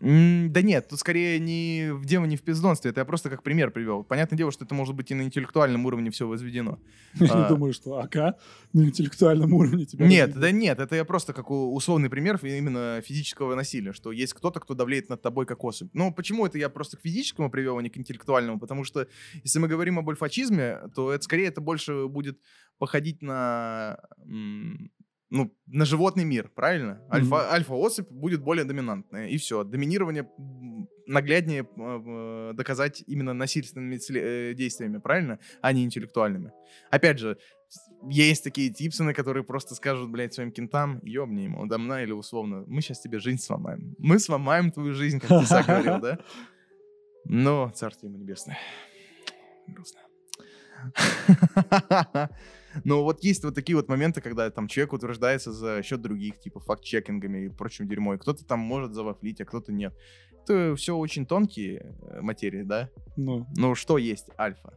[0.00, 3.42] М, Да нет, тут скорее не в дело не в пиздонстве, это я просто как
[3.42, 4.04] пример привел.
[4.04, 6.78] Понятное дело, что это может быть и на интеллектуальном уровне все возведено.
[7.20, 7.42] Я А.
[7.42, 8.36] не думаю, что АК
[8.74, 10.06] на интеллектуальном уровне тебя...
[10.06, 14.60] Нет, да нет, это я просто как условный пример именно физического насилия, что есть кто-то,
[14.60, 15.88] кто давлеет над тобой как особь.
[15.94, 18.58] Ну, почему это я просто к физическому привел, а не к интеллектуальному?
[18.60, 19.06] Потому что
[19.42, 22.38] если мы говорим об альфачизме, то это скорее это больше будет
[22.78, 23.98] походить на,
[25.32, 27.00] ну, на животный мир, правильно?
[27.10, 29.64] Альфа, альфа-особь будет более доминантная, и все.
[29.64, 30.28] Доминирование
[31.06, 35.38] нагляднее э, э, доказать именно насильственными целе- э, действиями, правильно?
[35.62, 36.52] А не интеллектуальными.
[36.90, 37.38] Опять же,
[38.10, 42.82] есть такие типсоны, которые просто скажут, блядь, своим кентам, ёбни ему, дамна или условно, мы
[42.82, 43.94] сейчас тебе жизнь сломаем.
[43.98, 46.18] Мы сломаем твою жизнь, как ты сам говорил, да?
[47.24, 48.58] Но, царствие ему небесное.
[49.66, 50.00] Грустно.
[52.84, 56.60] Но вот есть вот такие вот моменты, когда там человек утверждается за счет других, типа
[56.60, 58.18] факт-чекингами и прочим дерьмой.
[58.18, 59.94] Кто-то там может завафлить, а кто-то нет.
[60.44, 62.90] Это все очень тонкие э, материи, да?
[63.16, 64.74] Ну, Но что есть альфа?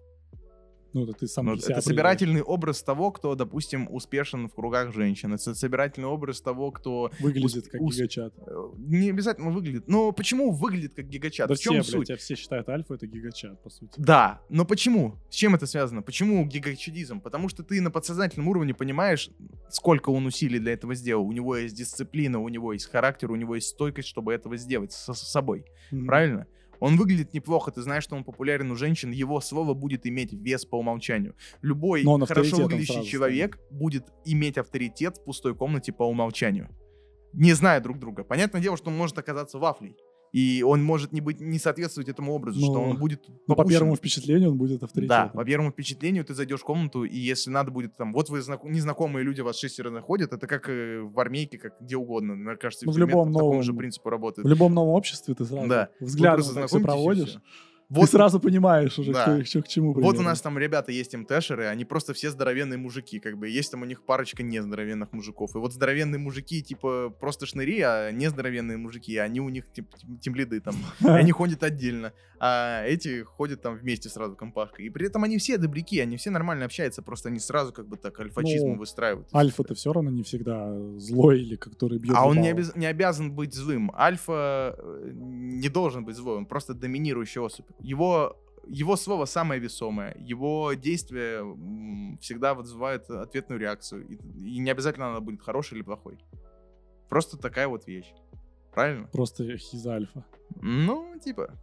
[0.95, 5.33] Ну, это ты сам Ну, это собирательный образ того, кто, допустим, успешен в кругах женщин.
[5.33, 8.33] Это собирательный образ того, кто Выглядит усп- как гигачат.
[8.47, 9.89] э, не обязательно выглядит.
[9.89, 11.49] Но почему выглядит как гигачат?
[11.49, 12.07] Да в чем все, суть?
[12.07, 13.91] блядь, все считают альфа, это гигачат, по сути.
[13.97, 15.15] Да, но почему?
[15.29, 16.01] С чем это связано?
[16.01, 17.19] Почему гигачадизм?
[17.19, 19.29] Потому что ты на подсознательном уровне понимаешь,
[19.69, 21.27] сколько он усилий для этого сделал.
[21.27, 24.93] У него есть дисциплина, у него есть характер, у него есть стойкость, чтобы этого сделать
[24.93, 25.65] с собой.
[25.91, 26.05] Мгм.
[26.05, 26.47] Правильно?
[26.79, 30.65] Он выглядит неплохо, ты знаешь, что он популярен у женщин, его слово будет иметь вес
[30.65, 31.35] по умолчанию.
[31.61, 36.69] Любой хорошо выглядящий человек будет иметь авторитет в пустой комнате по умолчанию,
[37.33, 38.23] не зная друг друга.
[38.23, 39.95] Понятное дело, что он может оказаться вафлей,
[40.35, 43.63] и он может не, быть, не соответствовать этому образу, что Ну, он будет Ну, по
[43.63, 45.29] первому впечатлению он будет Да, авторитетом.
[45.31, 48.63] по первому впечатлению ты зайдешь в комнату, и если надо будет там, вот вы знак-
[48.65, 52.35] незнакомые люди вас шестеро находят, это как э, в армейке, как где угодно.
[52.35, 54.45] Мне кажется, Ну, в любом по такому новом- же принципу работает.
[54.45, 55.89] В любом новом обществе ты сразу Да.
[56.01, 57.37] Взглядом так все знакомитесь, и
[57.87, 57.93] всё.
[57.95, 59.23] ты Вот сразу понимаешь уже, Да.
[59.23, 60.23] кто, что к чему Вот у примерно.
[60.29, 63.85] нас там ребята есть МТшеры, они просто все здоровенные мужики, как бы есть там у
[63.85, 65.55] них парочка нездоровенных мужиков.
[65.55, 70.59] И вот здоровенные мужики типа просто шныри, а нездоровенные мужики, они у них типа тимлиды
[70.61, 70.75] там.
[71.01, 74.85] И они ходят отдельно, а эти ходят там вместе сразу компашкой.
[74.85, 77.97] И при этом они все добряки, они все нормально общаются, просто они сразу как бы
[77.97, 79.27] так альфачизм Ну, выстраивают.
[79.33, 83.31] Альфа-то все равно не всегда злой или который бьет А он не, обяз- не обязан
[83.31, 83.91] быть злым.
[83.95, 87.65] Альфа э, не должен быть злой, он просто доминирующий особь.
[87.79, 91.43] Его, его слово самое весомое, его действие
[92.21, 94.07] всегда вызывает ответную реакцию.
[94.07, 96.17] И, и не обязательно она будет хорошей или плохой.
[97.09, 98.11] Просто такая вот вещь.
[98.73, 99.07] Правильно?
[99.07, 100.25] Просто хиз альфа.
[100.61, 101.53] Ну, типа.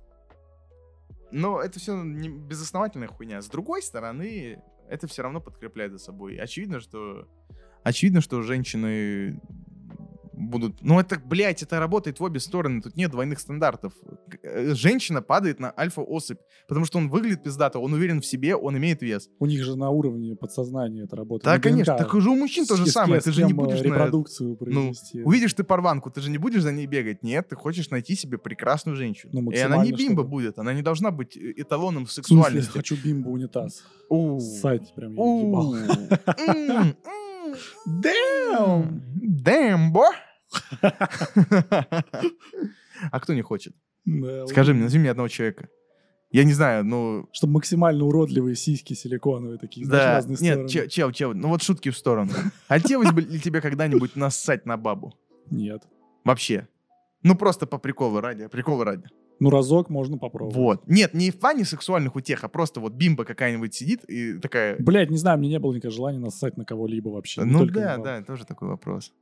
[1.30, 3.40] Но это все не безосновательная хуйня.
[3.40, 6.36] С другой стороны, это все равно подкрепляет за собой.
[6.36, 7.26] Очевидно, что...
[7.82, 9.40] Очевидно, что женщины
[10.48, 10.82] будут...
[10.82, 12.80] Ну, это, блядь, это работает в обе стороны.
[12.82, 13.92] Тут нет двойных стандартов.
[14.42, 16.38] Э, Женщина падает на альфа-особь,
[16.68, 19.28] потому что он выглядит пиздато, он уверен в себе, он имеет вес.
[19.38, 21.44] У них же на уровне подсознания это работает.
[21.44, 21.96] Да, конечно.
[21.96, 23.20] Так уже у мужчин то же самое.
[23.20, 25.22] Ты же не э, будешь репродукцию произвести.
[25.22, 27.22] Увидишь ты порванку, ты же не будешь за ней бегать.
[27.22, 29.32] Нет, ты хочешь найти себе прекрасную женщину.
[29.42, 32.22] Ну, И она не бимба чтобы- будет, она не должна быть э, эталоном В смысле,
[32.36, 32.72] сексуальности.
[32.72, 33.82] хочу бимбу унитаз.
[34.40, 36.94] Ссать прям я.
[37.86, 39.00] Damn!
[39.42, 40.10] Damn, бо!
[43.10, 43.74] А кто не хочет?
[44.48, 45.68] Скажи мне, назови мне одного человека.
[46.30, 47.28] Я не знаю, ну...
[47.32, 50.68] Чтобы максимально уродливые сиськи силиконовые такие, знаешь, Да, разные нет, стороны.
[50.70, 52.30] чел, чел, чел, ну вот шутки в сторону.
[52.68, 55.12] Хотелось бы ли тебе когда-нибудь нассать на бабу?
[55.50, 55.82] Нет.
[56.24, 56.68] Вообще.
[57.22, 59.04] Ну просто по приколу ради, приколу ради.
[59.40, 60.56] Ну, разок можно попробовать.
[60.56, 60.82] Вот.
[60.86, 64.76] Нет, не в плане сексуальных утех, а просто вот бимба какая-нибудь сидит и такая...
[64.78, 67.42] Блять, не знаю, мне не было никогда желания нассать на кого-либо вообще.
[67.42, 69.12] Ну только да, да, тоже такой вопрос.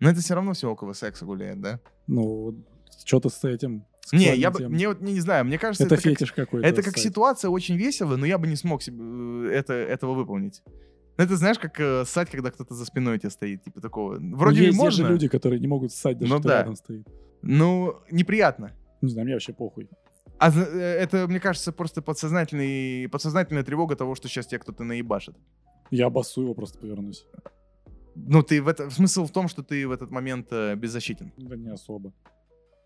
[0.00, 1.80] Но это все равно все около секса гуляет, да?
[2.06, 2.64] Ну,
[3.04, 3.84] что-то с этим.
[4.12, 6.32] Не, сексуальной я бы, мне вот не, не знаю, мне кажется, Это, это, как, фетиш
[6.32, 6.66] какой-то.
[6.66, 7.08] это как кстати.
[7.08, 10.62] ситуация очень весело, но я бы не смог себе э, это, этого выполнить.
[11.18, 14.18] Ну, это знаешь, как э, ссать, когда кто-то за спиной тебя стоит, типа такого.
[14.18, 16.58] Ну, Вроде есть, есть можно, же люди, которые не могут ссать, даже Ну кто да.
[16.60, 17.06] рядом стоит.
[17.42, 18.72] ну, неприятно.
[19.02, 19.90] Не знаю, мне вообще похуй.
[20.38, 25.36] А э, это, мне кажется, просто подсознательный, подсознательная тревога того, что сейчас тебя кто-то наебашит.
[25.90, 27.26] Я обоссу его просто повернусь.
[28.26, 28.90] Ну, ты в это...
[28.90, 31.32] Смысл в том, что ты в этот момент э, беззащитен.
[31.36, 32.12] Да не особо.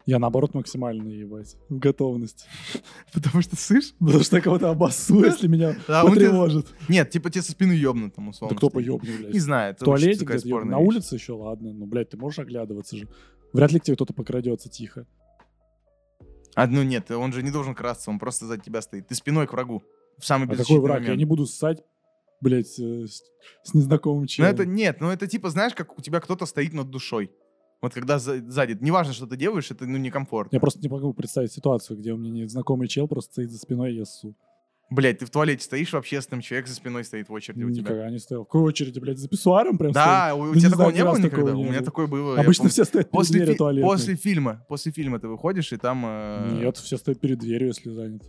[0.04, 1.56] Я, наоборот, максимально ебать.
[1.68, 2.46] В готовности.
[3.12, 3.94] Потому что сышь?
[3.98, 6.66] Потому что я кого-то обоссу, если меня тебя- потревожит.
[6.88, 8.54] Нет, типа тебе со спины ёбнут там, условно.
[8.54, 8.86] Да кто стоит.
[8.86, 9.32] поебнет, блядь?
[9.32, 11.72] Не знаю, В туалете где-то, на улице еще ладно.
[11.72, 13.08] Ну, блядь, ты можешь оглядываться же.
[13.52, 15.06] Вряд ли к тебе кто-то покрадется тихо.
[16.54, 19.08] А, ну нет, он же не должен красться, он просто за тебя стоит.
[19.08, 19.82] Ты спиной к врагу.
[20.18, 21.02] В самый А какой враг?
[21.02, 21.82] Я не буду ссать,
[22.42, 23.22] блядь, э, с,
[23.64, 24.50] с незнакомым Ну челом.
[24.50, 27.30] это нет, ну это типа, знаешь, как у тебя кто-то стоит над душой.
[27.80, 30.54] Вот когда за- сзади, неважно, что ты делаешь, это ну некомфортно.
[30.54, 33.92] Я просто не могу представить ситуацию, где у меня незнакомый чел просто стоит за спиной,
[33.92, 34.36] и я ссу.
[34.90, 37.80] Блять, ты в туалете стоишь в общественном, человек за спиной стоит в очереди у тебя.
[37.80, 38.42] Никогда не стоял.
[38.42, 41.02] В какой очереди, блядь, за писсуаром прям Да, у, у Ну, тебя не такого не
[41.02, 41.36] было никогда?
[41.46, 42.38] такого У меня такое было.
[42.38, 43.90] Обычно все стоят перед после, дверью фи- туалетной.
[43.90, 46.04] после фильма, после фильма ты выходишь, и там...
[46.06, 48.22] э, Нет, все стоят перед дверью, если занят.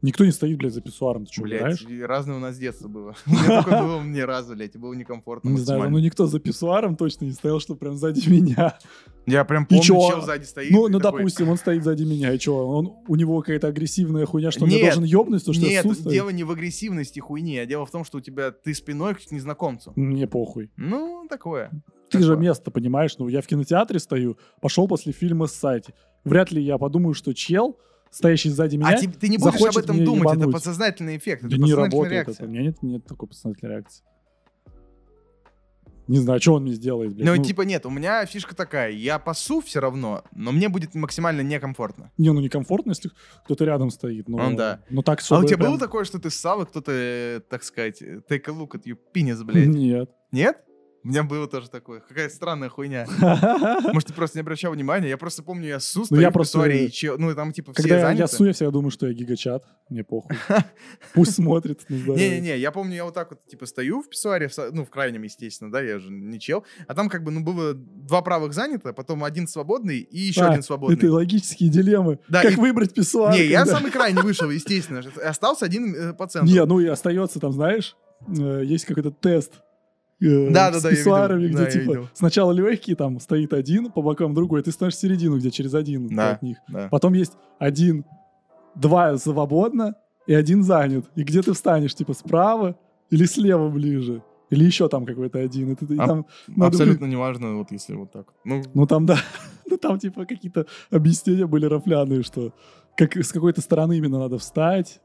[0.00, 2.06] Никто не стоит, блядь, за писсуаром, ты что, Блять, знаешь?
[2.06, 3.16] разное у нас детство было.
[3.26, 6.38] У меня такое было ни разу, блядь, и было некомфортно Не знаю, ну никто за
[6.38, 8.78] писсуаром точно не стоял, что прям сзади меня.
[9.26, 10.70] Я прям помню, чел сзади стоит.
[10.70, 14.52] Ну, ну допустим, он стоит сзади меня, и что, он, у него какая-то агрессивная хуйня,
[14.52, 17.84] что он меня должен ёбнуть, то что Нет, дело не в агрессивности хуйни, а дело
[17.84, 19.92] в том, что у тебя ты спиной к незнакомцу.
[19.96, 20.70] Мне похуй.
[20.76, 21.70] Ну, такое.
[22.10, 25.86] Ты же место понимаешь, ну я в кинотеатре стою, пошел после фильма ссать.
[26.24, 27.78] Вряд ли я подумаю, что чел,
[28.10, 30.52] стоящий сзади меня, А ти- ты не будешь об захочет этом меня думать, это ебануть.
[30.54, 32.34] подсознательный эффект, это да не подсознательная работает реакция.
[32.34, 32.44] это.
[32.44, 34.04] У меня нет, нет такой подсознательной реакции.
[36.06, 37.26] Не знаю, что он мне сделает, блядь.
[37.26, 40.94] Ну, Ну, типа, нет, у меня фишка такая, я пасу все равно, но мне будет
[40.94, 42.10] максимально некомфортно.
[42.16, 43.10] Не, ну некомфортно, если
[43.44, 44.26] кто-то рядом стоит.
[44.26, 44.80] Ну, Ну да.
[44.88, 47.40] Ну так, а чтобы у тебя прям- было такое, что ты ссал, и кто-то, э,
[47.50, 49.66] так сказать, э, take a look at your penis, блядь?
[49.66, 50.10] Нет.
[50.32, 50.56] Нет?
[51.04, 52.00] У меня было тоже такое.
[52.00, 53.06] Какая странная хуйня.
[53.92, 55.08] Может, ты просто не обращал внимания?
[55.08, 57.72] Я просто помню, я ссу, стою Ну, я в просто- и чел- ну, там, типа,
[57.72, 58.36] все Когда я- я заняты.
[58.36, 59.64] су, я всегда думаю, что я гигачат.
[59.88, 60.36] Мне похуй.
[61.14, 61.88] Пусть смотрит.
[61.88, 65.70] Не-не-не, я помню, я вот так вот, типа, стою в писсуаре, ну, в крайнем, естественно,
[65.70, 69.22] да, я же не чел, а там как бы, ну, было два правых занято, потом
[69.24, 70.96] один свободный и еще А, один свободный.
[70.96, 72.18] Это логические дилеммы.
[72.30, 73.32] Как выбрать писсуар?
[73.34, 75.02] Не, я самый крайний вышел, естественно.
[75.24, 76.52] Остался один э, по центру.
[76.52, 77.96] Не, ну и остается там, знаешь,
[78.26, 79.52] э, есть какой-то тест.
[80.20, 81.04] Э, Да-да-да, с я видел.
[81.04, 84.94] писсуарами, Да, где я типа сначала легкий, там стоит один, по бокам другой, ты ставишь
[84.94, 86.32] в середину, где через один Да.
[86.32, 86.58] от них.
[86.68, 86.88] Да.
[86.90, 88.04] Потом есть один,
[88.74, 89.94] два свободно
[90.26, 91.06] и один занят.
[91.16, 92.76] И где ты встанешь, типа справа
[93.10, 94.22] или слева ближе?
[94.50, 95.72] Или еще там какой-то один.
[95.72, 98.26] И А- там надо Абсолютно неважно, вот если вот так.
[98.44, 99.18] Ну, Ну там, да,
[99.70, 102.52] ну там типа какие-то объяснения были рафляные, что
[102.96, 105.00] как, с какой-то стороны именно надо встать.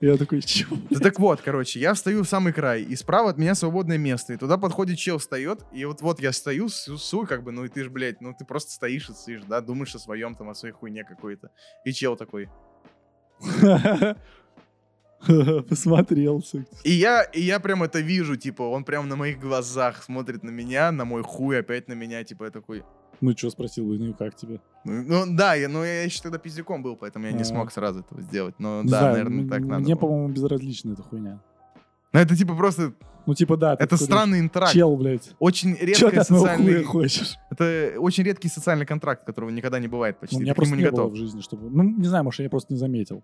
[0.00, 0.76] Я такой, чего?
[0.90, 4.34] да так вот, короче, я встаю в самый край, и справа от меня свободное место,
[4.34, 7.68] и туда подходит чел, встает, и вот вот я стою, су, как бы, ну и
[7.68, 10.54] ты ж, блядь, ну ты просто стоишь и сышь, да, думаешь о своем, там, о
[10.54, 11.50] своей хуйне какой-то.
[11.84, 12.50] И чел такой.
[15.68, 16.66] Посмотрелся.
[16.84, 20.50] И я, и я прям это вижу, типа, он прям на моих глазах смотрит на
[20.50, 22.84] меня, на мой хуй, опять на меня, типа, я такой...
[23.20, 24.60] Ну что, спросил, ну и как тебе?
[24.84, 27.44] Ну, ну, да, я, ну я еще тогда пиздюком был, поэтому я не А.
[27.44, 28.54] смог сразу этого сделать.
[28.58, 29.82] Но да, знаю, наверное, так надо.
[29.82, 30.00] Мне, было.
[30.00, 31.40] по-моему, безразлична эта хуйня.
[32.12, 32.92] Ну это типа просто,
[33.26, 33.76] Ну типа да.
[33.78, 34.72] это странный интеракт.
[34.72, 35.30] Чел, блядь.
[35.38, 36.82] Очень редкий социальный...
[36.84, 37.36] хочешь?
[37.50, 40.36] Это очень редкий социальный контракт, которого никогда не бывает почти.
[40.36, 41.12] Ну, у меня просто не не было готов.
[41.12, 41.68] в жизни, чтобы...
[41.70, 43.22] Ну, не знаю, может, я просто не заметил.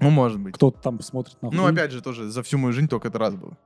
[0.00, 0.54] Ну, может быть.
[0.54, 1.72] Кто-то там посмотрит на Ну, хуй.
[1.72, 3.56] опять же, тоже за всю мою жизнь только это раз было.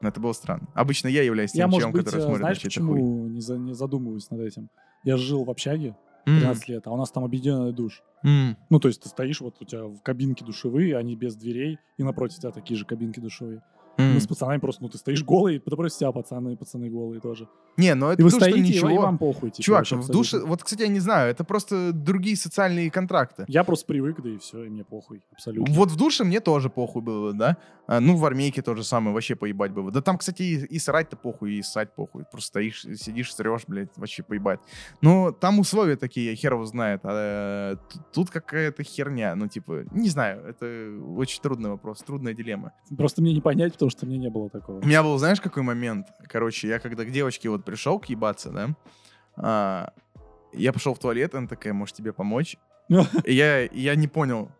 [0.00, 0.66] Но это было странно.
[0.74, 2.94] Обычно я являюсь тем Я, челом, быть, который э, смотрит на знаешь, чей-то хуй.
[2.94, 4.68] почему не, за- не задумываюсь над этим?
[5.06, 5.94] Я жил в общаге
[6.26, 8.02] М, 13 лет, а у нас там объединенный душ.
[8.24, 8.56] м.
[8.68, 12.02] Ну, то есть ты стоишь, вот у тебя в кабинке душевые, они без дверей, и
[12.02, 13.62] напротив тебя такие же кабинки душевые.
[13.96, 17.48] Мы с пацанами просто, ну, ты стоишь голый, потом тебя пацаны, пацаны голые тоже.
[17.76, 18.90] Не, ну это И вы то, что стоите, и ничего.
[18.90, 19.50] и вам похуй.
[19.50, 23.44] типа, Чувак, в душе, вот, кстати, я не знаю, это просто другие социальные контракты.
[23.48, 25.74] Я просто привык, да и все, и мне похуй, абсолютно.
[25.74, 27.56] Вот в душе мне тоже похуй было, да?
[27.86, 29.90] А, ну, в армейке то же самое, вообще поебать было.
[29.90, 32.24] Да там, кстати, и, и срать-то похуй, и ссать похуй.
[32.30, 34.60] Просто стоишь, сидишь, срешь, блядь, вообще поебать.
[35.00, 37.00] Ну, там условия такие, хер его знает.
[37.04, 37.76] А,
[38.12, 42.72] тут какая-то херня, ну, типа, не знаю, это очень трудный вопрос, трудная дилемма.
[42.96, 44.80] Просто мне не понять, потому что мне не было такого.
[44.80, 46.08] У меня был, знаешь, какой момент?
[46.28, 48.68] Короче, я когда к девочке вот пришел к ебаться, да,
[49.36, 49.92] а,
[50.52, 52.56] я пошел в туалет, она такая, может, тебе помочь?
[53.24, 54.50] И я, я не понял,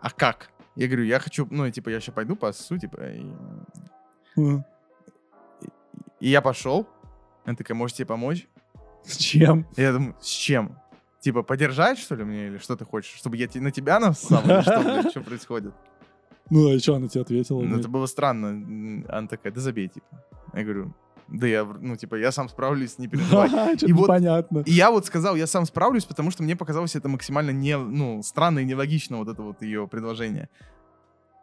[0.00, 0.50] а как?
[0.76, 3.24] Я говорю, я хочу, ну, типа, я сейчас пойду посу, типа, и,
[6.18, 6.88] и я пошел.
[7.44, 8.48] Она такая, может, тебе помочь?
[9.04, 9.66] С чем?
[9.76, 10.76] Я думаю, с чем?
[11.20, 13.14] Типа, подержать, что ли, мне, или что ты хочешь?
[13.14, 15.74] Чтобы я на тебя нассал, или что, что происходит?
[16.50, 17.62] Ну, а что она тебе ответила?
[17.62, 19.04] Ну, это было странно.
[19.08, 20.06] Она такая, да забей, типа.
[20.52, 20.94] Я говорю,
[21.28, 23.48] да я, ну, типа, я сам справлюсь, не переживай.
[23.82, 24.62] И вот- непонятно.
[24.66, 28.22] И я вот сказал, я сам справлюсь, потому что мне показалось это максимально не, ну,
[28.22, 30.48] странно и нелогично, вот это вот ее предложение.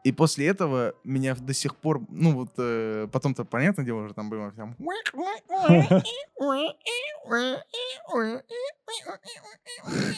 [0.03, 4.31] И после этого меня до сих пор, ну вот, э, потом-то, понятное дело, уже там
[4.31, 4.75] было там...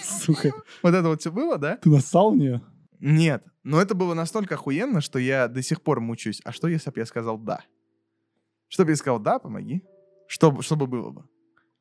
[0.01, 1.77] Сука, Вот это вот все было, да?
[1.77, 2.61] ты нассал мне?
[3.05, 6.39] Нет, но это было настолько охуенно, что я до сих пор мучаюсь.
[6.45, 7.59] А что, если бы я сказал «да»?
[8.69, 9.83] Что бы я сказал «да», помоги?
[10.25, 11.25] Что, бы- что бы было бы?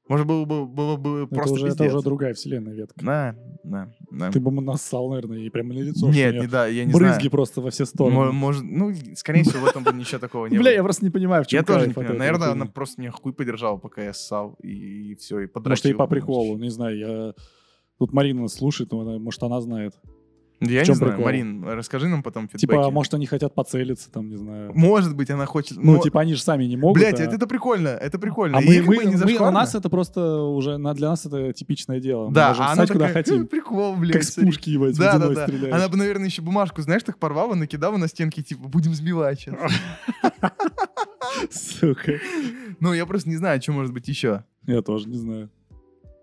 [0.09, 3.05] Может, было бы, было бы Это просто уже, это уже другая вселенная ветка.
[3.05, 4.33] Да, да, да.
[4.33, 6.09] Ты бы нассал, наверное, и прямо на лицо.
[6.11, 7.31] Нет, не да, я не Брызги знаю.
[7.31, 8.33] просто во все стороны.
[8.33, 10.75] Может, ну, скорее всего, в этом бы ничего такого не Бля, было.
[10.75, 12.19] я просто не понимаю, в чем Я тоже не понимаю.
[12.19, 15.71] Наверное, она просто меня хуй подержала, пока я ссал, и, все, и подрочил.
[15.71, 17.35] Может, и по приколу, не знаю, я...
[17.99, 19.95] Тут Марина слушает, может, она знает.
[20.65, 21.25] Я В чём не знаю, прикол?
[21.25, 22.61] Марин, расскажи нам потом фидбэки.
[22.61, 24.71] Типа, может, они хотят поцелиться, там, не знаю.
[24.75, 25.77] Может быть, она хочет...
[25.79, 26.99] Ну, но- типа, они же сами не могут.
[27.01, 28.59] Блядь, а- это, это прикольно, это прикольно.
[28.59, 31.53] А мы, мы, бы не мы- у нас это просто уже, на- для нас это
[31.53, 32.29] типичное дело.
[32.29, 33.43] Мы Да, можем а она ссать, куда такая, хотим.
[33.43, 34.13] «Э, прикол, блядь.
[34.13, 34.51] Как с смотри».
[34.51, 35.47] пушки, ебать, Да, да, да.
[35.47, 35.75] стреляешь.
[35.75, 39.59] Она бы, наверное, еще бумажку, знаешь, так порвала, накидала на стенки, типа, будем сбивать сейчас.
[41.51, 42.13] Сука.
[42.81, 44.45] Ну, я просто не знаю, что может быть еще.
[44.67, 45.51] Я тоже не знаю.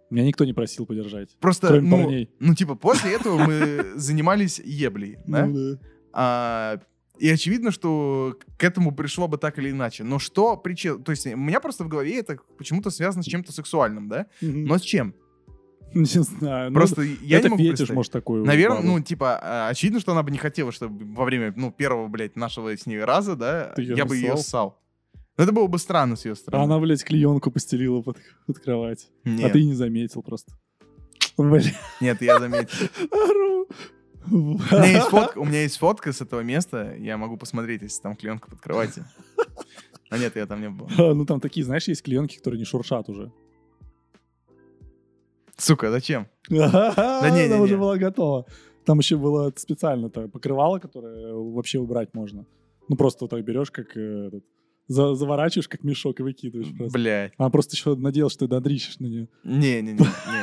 [0.09, 1.35] Меня никто не просил подержать.
[1.39, 2.29] Просто, Кроме ну, парней.
[2.39, 5.45] ну, типа, после этого мы занимались еблей, да?
[5.45, 5.79] Ну да.
[6.11, 6.79] А,
[7.19, 10.03] и очевидно, что к этому пришло бы так или иначе.
[10.03, 10.97] Но что причина...
[10.97, 14.27] То есть у меня просто в голове это почему-то связано с чем-то сексуальным, да?
[14.41, 15.13] Но с чем?
[15.93, 16.69] Не знаю.
[16.69, 18.43] ну, Просто я это не могу фетиш, может, такой.
[18.43, 22.07] Наверное, ну, типа, а, очевидно, что она бы не хотела, чтобы во время, ну, первого,
[22.07, 24.79] блядь, нашего с ней раза, да, Ты я бы ее ссал.
[25.39, 26.63] Но это было бы странно с ее А стороны.
[26.65, 29.07] она, блядь, клеенку постелила под, под кровать.
[29.23, 30.51] Нет, А ты не заметил просто.
[31.37, 32.89] Блядь, нет, я заметил.
[34.29, 38.01] У меня, есть фотка, у меня есть фотка с этого места, я могу посмотреть, если
[38.01, 39.05] там клеенка под кроватью.
[40.09, 40.89] А нет, я там не был.
[40.97, 43.31] А, Ну, там такие, знаешь, есть клеенки, которые не шуршат уже.
[45.55, 46.27] Сука, зачем?
[46.49, 48.45] Да не, Она уже была готова.
[48.83, 52.45] Там еще было специально покрывало, которое вообще убрать можно.
[52.89, 54.43] Ну, просто вот так берешь, как э, этот,
[54.89, 56.97] за- заворачиваешь, как мешок, и выкидываешь просто.
[56.97, 57.33] Блять.
[57.37, 59.27] Она просто еще надеялась, что ты надрищешь на нее.
[59.43, 59.99] Не-не-не.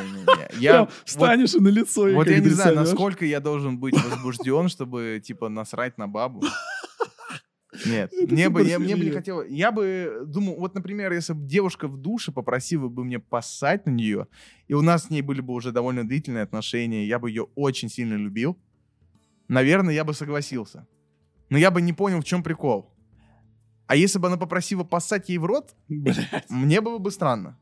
[0.58, 2.08] Я встанешь и на лицо.
[2.14, 6.42] Вот я не знаю, насколько я должен быть возбужден, чтобы, типа, насрать на бабу.
[7.84, 9.50] Нет, мне бы, я, мне бы не хотелось...
[9.50, 13.90] Я бы думал, вот, например, если бы девушка в душе попросила бы мне поссать на
[13.90, 14.28] нее,
[14.66, 17.90] и у нас с ней были бы уже довольно длительные отношения, я бы ее очень
[17.90, 18.56] сильно любил,
[19.48, 20.86] наверное, я бы согласился.
[21.50, 22.95] Но я бы не понял, в чем прикол.
[23.86, 26.50] А если бы она попросила поссать ей в рот, Блядь.
[26.50, 27.58] мне было бы странно.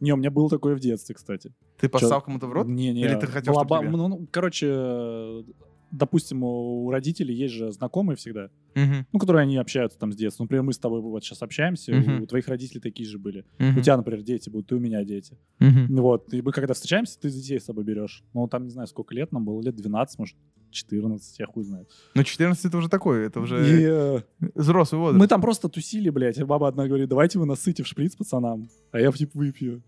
[0.00, 1.52] Не, у меня было такое в детстве, кстати.
[1.78, 2.66] Ты поссал кому-то в рот?
[2.66, 3.02] Не, не.
[3.02, 3.90] Или ты хотел, была чтоб ба- тебе?
[3.90, 5.44] ну, ну, короче,
[5.90, 10.44] допустим, у родителей есть же знакомые всегда, Мгм, ну, которые они общаются там с детства.
[10.44, 12.22] Например, мы с тобой вот сейчас общаемся, Мгм.
[12.22, 13.44] у твоих родителей такие же были.
[13.58, 15.36] мгм, У тебя, например, дети будут, и у меня дети.
[15.58, 15.96] мгм.
[15.96, 18.22] Вот, и мы когда встречаемся, ты детей с собой берешь.
[18.34, 20.36] Ну, там, не знаю, сколько лет нам было, лет 12, может,
[20.70, 21.88] 14, я хуй знает.
[22.14, 24.20] Ну, 14 это уже такое, это уже И, э,
[24.54, 25.18] взрослый возраст.
[25.18, 28.68] мы там просто тусили, блядь, и баба одна говорит, давайте вы насыте в шприц пацанам,
[28.92, 29.82] а я, типа, выпью.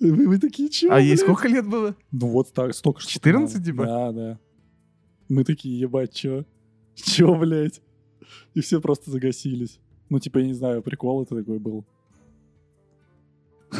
[0.00, 1.94] Вы, вы такие, чё, А ей блядь?» сколько лет было?
[2.10, 3.08] Ну вот так, столько же.
[3.08, 3.84] 14, типа?
[3.84, 4.38] Да, да.
[5.28, 6.44] Мы такие, ебать, чё?
[6.94, 7.80] Чё, блядь?
[8.54, 9.80] И все просто загасились.
[10.10, 11.84] Ну, типа, я не знаю, прикол это такой был.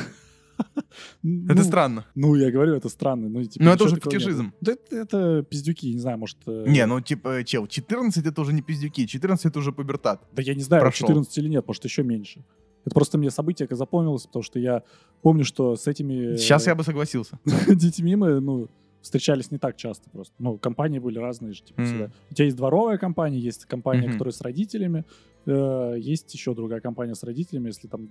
[1.22, 2.06] Это Ну, странно.
[2.14, 3.28] Ну, я говорю, это странно.
[3.28, 4.52] Ну, типа, Но это уже фетишизм.
[4.60, 6.38] Да это, это пиздюки, не знаю, может...
[6.46, 10.26] э, Не, ну типа, чел, 14 это уже не пиздюки, 14 это уже пубертат.
[10.32, 11.08] Да я не знаю, прошел.
[11.08, 12.44] 14 или нет, может, еще меньше.
[12.85, 14.83] Это просто мне событие запомнилось, потому что я
[15.22, 16.37] помню, что с этими...
[16.37, 17.39] Сейчас я бы согласился.
[17.68, 18.68] детьми мы, ну,
[19.01, 20.35] встречались не так часто просто.
[20.39, 21.89] Ну, компании были разные же, типа, Мгм.
[21.91, 22.11] всегда.
[22.30, 24.12] У тебя есть дворовая компания, есть компания, Мгм.
[24.12, 25.05] которая с родителями,
[25.47, 28.11] э, есть еще другая компания с родителями, если там...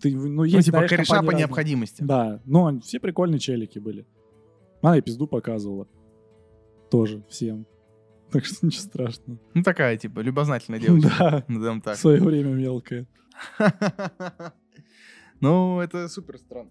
[0.00, 1.38] Ты, ну, есть, Ну, типа знаешь, кореша по разные.
[1.38, 2.02] необходимости.
[2.04, 4.06] Да, но все прикольные челики были.
[4.80, 5.88] Она и пизду показывала.
[6.90, 7.66] Тоже всем.
[8.32, 9.38] Так что ничего страшного.
[9.54, 11.10] Ну, такая, типа, любознательная девочка.
[11.18, 11.96] Да, Назовем в так.
[11.96, 13.06] свое время мелкая.
[15.40, 16.70] Ну, это супер странно.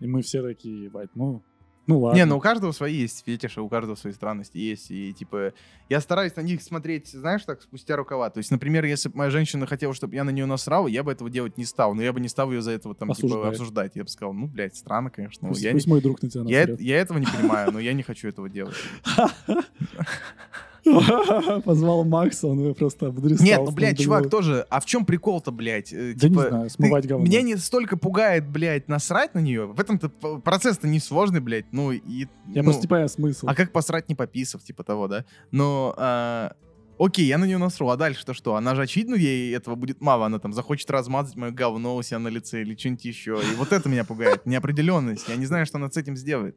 [0.00, 1.44] И мы все такие, ебать, ну,
[1.88, 2.16] ну ладно.
[2.18, 4.90] Не, ну у каждого свои есть фетиши, у каждого свои странности есть.
[4.90, 5.54] И, типа,
[5.88, 8.28] я стараюсь на них смотреть, знаешь, так, спустя рукава.
[8.28, 11.10] То есть, например, если бы моя женщина хотела, чтобы я на нее насрал, я бы
[11.10, 11.94] этого делать не стал.
[11.94, 13.92] Но я бы не стал ее за этого там, типа, обсуждать.
[13.96, 15.48] Я бы сказал, ну, блядь, странно, конечно.
[15.48, 17.80] но Пусть, я, пусть не- мой друг на тебя я, я этого не понимаю, но
[17.80, 18.76] я не хочу этого делать.
[21.64, 23.44] Позвал Макса, он его просто обдрисал.
[23.44, 25.92] Нет, ну, блядь, чувак, тоже, а в чем прикол-то, блядь?
[25.92, 27.24] Э, Да не типа, знаю, смывать говно.
[27.24, 29.66] Меня не столько пугает, блядь, насрать на нее.
[29.66, 30.08] В этом-то
[30.40, 31.66] процесс-то не сложный, блядь.
[31.72, 32.26] Ну, и...
[32.46, 33.46] Я ну, просто не понимаю смысл.
[33.48, 35.24] А как посрать не пописав, типа того, да?
[35.50, 35.94] Но...
[35.96, 36.52] а,
[36.98, 38.56] Окей, я на нее насру, а дальше-то что?
[38.56, 40.26] Она же, очевидно, ей этого будет мало.
[40.26, 43.40] Она там захочет размазать мое говно у себя на лице или что-нибудь еще.
[43.40, 44.46] И вот это меня пугает.
[44.46, 45.28] Неопределенность.
[45.28, 46.56] Я не знаю, что она с этим сделает.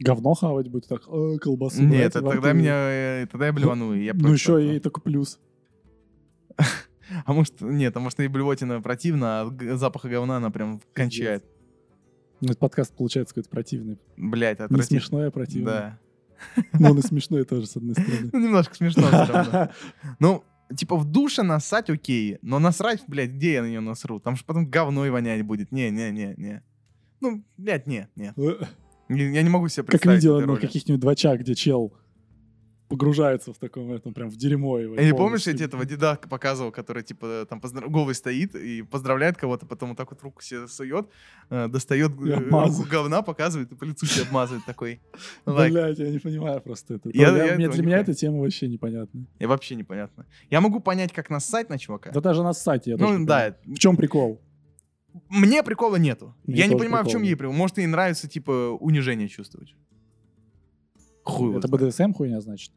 [0.00, 1.82] Говно хавать будет так, «Э, колбасу.
[1.82, 2.58] Нет, это тогда рту».
[2.58, 2.74] меня...
[2.74, 3.94] э, Тогда я блевану.
[3.94, 5.38] и я Ну еще и только плюс.
[7.26, 11.44] А может, нет, а может, и блевотина противно, а запаха говна она прям кончает.
[12.40, 13.98] Ну, этот подкаст получается какой-то противный.
[14.16, 15.00] Блять, Не отвратительно.
[15.00, 15.64] смешной, а противный.
[15.66, 15.98] Да.
[16.72, 18.30] Но он и смешной тоже, с одной стороны.
[18.32, 19.70] Ну, немножко смешно все равно.
[20.18, 24.18] Ну, типа в душе насать окей, но насрать, блядь, где я на нее насру?
[24.18, 25.72] Там же потом говной вонять будет.
[25.72, 26.62] Не-не-не-не.
[27.20, 28.32] Ну, блядь, не, не.
[29.08, 30.60] Я не могу себе Как представить видео этой на роли.
[30.60, 31.92] каких-нибудь двачах, где чел
[32.88, 34.94] погружается в таком, этом, прям в дерьмо его.
[34.96, 38.82] А не помнишь, я тебе этого деда показывал, который, типа, там поздра- голый стоит и
[38.82, 41.08] поздравляет кого-то, потом вот так вот руку себе сует,
[41.50, 45.00] э, достает И руку говна, показывает и по лицу себе обмазывает такой.
[45.46, 47.10] Блять, я не понимаю просто это.
[47.12, 49.26] Я- я я- Для меня эта тема вообще непонятна.
[49.38, 50.26] И вообще непонятно.
[50.50, 52.10] Я могу понять, как нассать на чувака.
[52.12, 53.56] Да даже на сайте я ну да.
[53.64, 54.40] В чем прикол?
[55.28, 56.34] Мне прикола нету.
[56.44, 57.54] Мне я не понимаю, в чем ей прикол.
[57.54, 59.74] Может, ей нравится, типа, унижение чувствовать.
[61.22, 61.68] Хуй Это.
[61.68, 62.72] БДСМ хуйня, значит?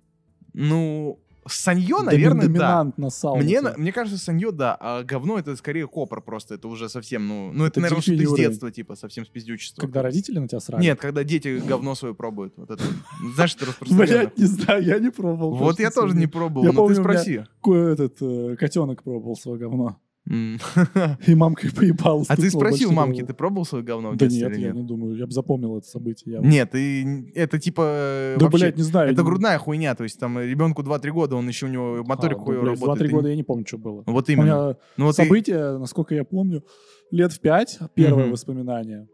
[0.53, 2.47] Ну, санье, наверное, да.
[2.47, 3.35] Доминант нассал.
[3.35, 6.89] Мне, на на- мне кажется, санье, да, а говно это скорее копор просто, это уже
[6.89, 9.81] совсем, ну, ну это, Это наверное, что-то из детства, типа, совсем с пиздючества.
[9.81, 10.81] Когда родители на тебя срали?
[10.81, 13.33] Нет, когда дети говно свое пробуют, вот это, вот.
[13.35, 14.05] знаешь, это распространено.
[14.05, 15.55] Блять, не знаю, я не пробовал.
[15.55, 17.43] Вот я тоже не пробовал, но помню, ты спроси.
[17.65, 19.97] Этот э, котенок пробовал свое говно.
[21.27, 22.23] И мамка поебала.
[22.27, 25.15] А ты спросил мамки, ты пробовал свое говно в Да нет, я не думаю.
[25.15, 26.39] Я бы запомнил это событие.
[26.43, 29.11] Нет, и это типа Да, вообще- блядь, не знаю.
[29.11, 32.41] Это грудная хуйня, то есть там ребенку 2-3 года, он еще у него моторик А,
[32.41, 33.01] хуй да, блядь, работает.
[33.01, 34.03] 2-3 и- года я не помню, что было.
[34.05, 34.77] Вот именно.
[34.97, 36.63] Ну событие, насколько я помню,
[37.11, 38.31] лет в пять первое Мгм.
[38.33, 39.07] воспоминание.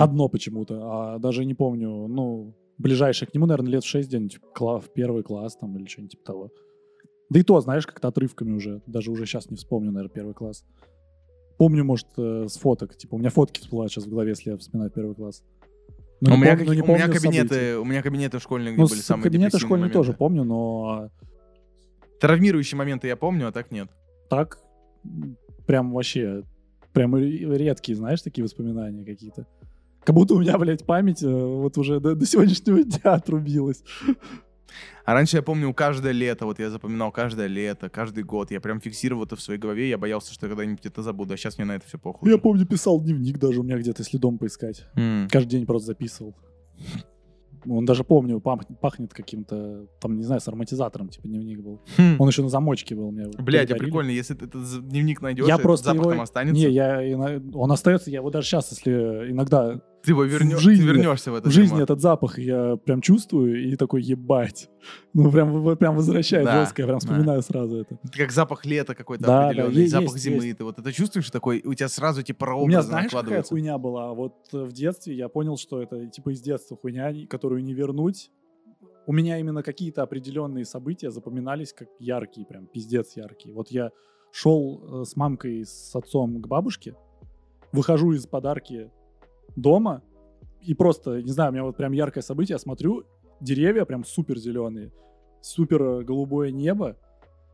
[0.00, 4.38] Одно почему-то, а даже не помню, ну, ближайшее к нему, наверное, лет в шесть где-нибудь
[4.58, 6.50] кла- в первый класс там или что-нибудь типа того.
[7.30, 8.80] Да и то, знаешь, как-то отрывками уже.
[8.86, 10.64] Даже уже сейчас не вспомню, наверное, первый класс.
[11.58, 12.96] Помню, может, э, с фоток.
[12.96, 15.42] Типа, у меня фотки всплывают сейчас в голове, если я вспоминаю первый класс.
[16.20, 17.74] Но у, не меня помню- какие- у меня кабинеты, событий.
[17.76, 20.18] у меня кабинеты школьные, где Ну, были самые депрессивные школьные тоже моменты.
[20.18, 21.10] помню, но
[22.20, 23.88] Травмирующие моменты я помню, а так нет.
[24.28, 24.58] так
[25.66, 26.42] прям вообще,
[26.92, 29.46] прям ре- редкие, знаешь, такие воспоминания какие-то.
[30.02, 33.82] Как будто у меня, блядь, память э, вот уже до, до сегодняшнего дня отрубилась.
[35.04, 38.50] А раньше я помню каждое лето, вот я запоминал каждое лето, каждый год.
[38.50, 41.34] Я прям фиксировал это в своей голове, я боялся, что когда-нибудь это забуду.
[41.34, 42.30] А сейчас мне на это все похуй.
[42.30, 44.84] Я помню, писал дневник даже у меня где-то, если дом поискать.
[44.96, 45.28] М.
[45.30, 46.34] Каждый день просто записывал.
[47.66, 51.80] Он даже помню, пах- пахнет каким-то, там, не знаю, с ароматизатором, типа дневник был.
[51.96, 52.16] Хм.
[52.18, 53.28] Он еще на замочке был меня.
[53.38, 56.10] Блядь, а прикольно, если ты этот дневник найдешь, Я этот просто запах его...
[56.12, 57.00] там останется, Не, я,
[57.54, 61.34] он остается, я его даже сейчас, если иногда ты его вернешь, жизни- ты вернешься в
[61.34, 61.84] это в жизни дерьмо.
[61.84, 64.70] этот запах я прям чувствую и такой ебать.
[65.14, 67.06] Ну прям, прям возвращает Да, жестко, я прям да.
[67.06, 67.98] вспоминаю сразу это.
[68.02, 70.44] Это как запах лета какой-то Да, да, определенный, е- запах есть, зимы.
[70.44, 70.58] есть.
[70.58, 73.78] Ты вот это чувствуешь такой, у тебя сразу типа У меня прообразы знаешь, какая хуйня
[73.78, 74.12] была?
[74.14, 78.30] Вот э, в детстве я понял, что это типа из детства хуйня, которую не вернуть.
[79.06, 83.54] У меня именно какие-то определенные события запоминались как яркие, прям пиздец яркие.
[83.54, 83.90] Вот я
[84.32, 86.94] шел э, с мамкой, с отцом к бабушке,
[87.72, 88.90] выхожу из подарки
[89.56, 90.02] дома,
[90.60, 93.04] и просто, не знаю, у меня вот прям яркое событие, я смотрю,
[93.40, 94.92] деревья прям супер зеленые,
[95.40, 96.96] супер э, голубое небо,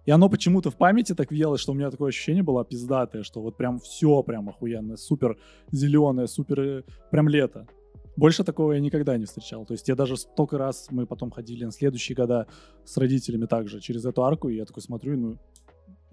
[0.06, 3.40] и оно почему-то в памяти так въелось, что у меня такое ощущение было пиздатое, что
[3.40, 5.38] вот прям все прям охуенное, супер
[5.70, 7.66] зеленое, супер э, прям лето.
[8.16, 9.66] Больше такого я никогда не встречал.
[9.66, 12.46] То есть я даже столько раз мы потом ходили на следующие года
[12.84, 15.38] с родителями также через эту арку, и я такой смотрю, ну,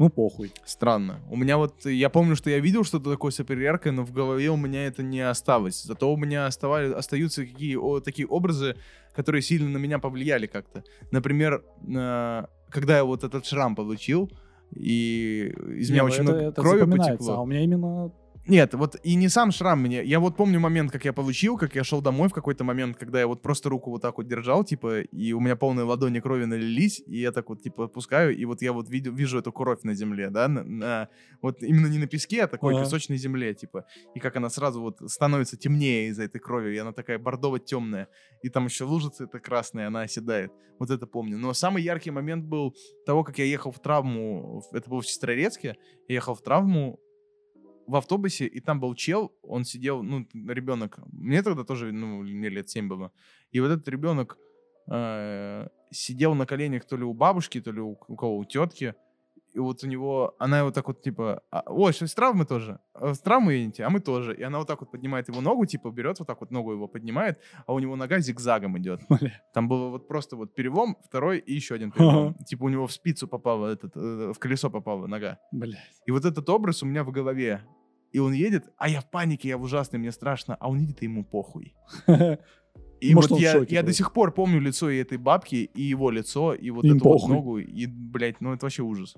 [0.02, 0.52] Ну, похуй.
[0.66, 1.20] Странно.
[1.30, 4.50] У меня вот, я помню, что я видел что-то такое супер яркое, но в голове
[4.50, 5.84] у меня это не осталось.
[5.84, 8.76] Зато у меня оставали, остаются какие, о, такие образы,
[9.16, 10.84] которые сильно на меня повлияли как-то.
[11.12, 14.32] Например, э, когда я вот этот шрам получил,
[14.76, 17.34] и из Не, меня ну очень это- много это крови потекло.
[17.34, 18.12] А у меня именно...
[18.52, 20.04] Нет, вот и не сам шрам мне.
[20.04, 23.22] Я вот помню момент, как я получил, как я шел домой в какой-то момент, когда
[23.22, 26.44] я вот просто руку вот так вот держал, типа, и у меня полные ладони крови
[26.44, 29.84] налились, и я так вот, типа, отпускаю, и вот я вот видел, вижу эту кровь
[29.84, 31.08] на земле, да, на, на-
[31.42, 32.84] вот именно не на песке, а такой Ага.
[32.84, 33.86] песочной земле, типа,
[34.16, 38.10] и как она сразу вот становится темнее из-за этой крови, и она такая бордово-темная,
[38.44, 40.52] и там еще лужица эта красная, она оседает.
[40.78, 41.38] Вот это помню.
[41.38, 42.76] Но самый яркий момент был
[43.06, 45.78] того, как я ехал в травму, это было в Сестрорецке,
[46.10, 47.00] я ехал в травму,
[47.92, 52.50] в автобусе, и там был чел, он сидел, ну, ребенок, мне тогда тоже, ну, мне
[52.50, 53.12] лет 7 было,
[53.52, 54.38] и вот этот ребенок
[54.88, 58.96] э, сидел на коленях то ли у бабушки, то ли у, у кого, у тетки,
[59.54, 62.80] и вот у него, она его так вот, типа, «А, ой, что, с травмы тоже?
[62.94, 63.84] А, С травмы едете?
[63.84, 64.34] А мы тоже.
[64.34, 66.88] И она вот так вот поднимает его ногу, типа, берет вот так вот ногу его
[66.88, 69.02] поднимает, а у него нога зигзагом идет.
[69.10, 69.42] Бля.
[69.54, 72.36] Там было вот просто вот перелом, второй и еще один перелом.
[72.46, 75.38] Типа у него в спицу попала, этот, э, в колесо попала нога.
[75.52, 75.78] Блядь.
[76.06, 77.62] И вот этот образ у меня в голове.
[78.12, 81.02] И он едет, а я в панике, я в ужасной, мне страшно, а он едет,
[81.02, 81.74] и ему похуй.
[83.02, 85.82] И Может, вот я, шоке я до сих пор помню лицо и этой бабки, и
[85.82, 87.34] его лицо, и вот Им эту вот похуй.
[87.34, 89.16] ногу, и, блядь, ну это вообще ужас.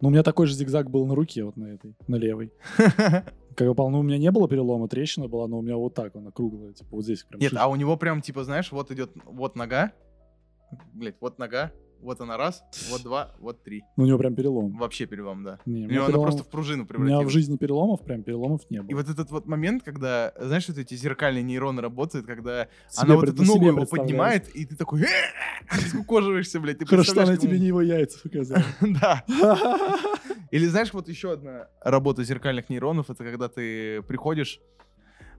[0.00, 2.52] Ну, у меня такой же зигзаг был на руке, вот на этой, на левой.
[3.56, 6.16] Как упал, ну, у меня не было перелома, трещина была, но у меня вот так
[6.16, 7.40] она круглая, типа вот здесь прям.
[7.40, 9.92] Нет, шиш- а у него прям, типа, знаешь, вот идет, вот нога,
[10.92, 11.70] блядь, вот нога,
[12.00, 13.84] вот она раз, вот два, вот три.
[13.96, 14.76] Ну, у него прям перелом.
[14.76, 15.58] Вообще перелом, да.
[15.66, 18.78] Не, У него она просто в пружину у меня в жизни переломов прям переломов не
[18.78, 18.96] И было.
[19.00, 23.28] вот этот вот момент, когда, знаешь, вот эти зеркальные нейроны работают, когда Себе она вот
[23.28, 25.04] эту ногу его поднимает, и ты такой,
[25.88, 26.86] скукоживаешься, блядь.
[26.86, 28.62] Хорошо, что она тебе не его яйца показала.
[28.80, 29.24] Да.
[30.50, 34.60] Или знаешь, вот еще одна работа зеркальных нейронов, это когда ты приходишь,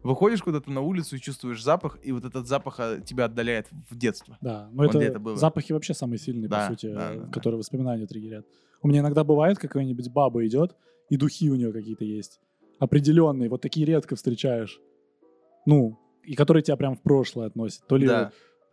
[0.04, 3.98] выходишь куда-то на улицу и чувствуешь запах, и вот этот запах а, тебя отдаляет в
[3.98, 4.38] детство.
[4.42, 5.36] Да, но это где-то было.
[5.36, 7.32] запахи вообще самые сильные, Да, по сути, да, э, да, да.
[7.32, 8.46] которые воспоминания триггерят.
[8.82, 10.76] У меня иногда бывает, какая-нибудь баба идет,
[11.10, 12.40] и духи у нее какие-то есть.
[12.80, 14.80] Определенные, вот такие редко встречаешь.
[15.66, 17.86] Ну, и которые тебя прям в прошлое относят.
[17.88, 18.32] То ли, Да.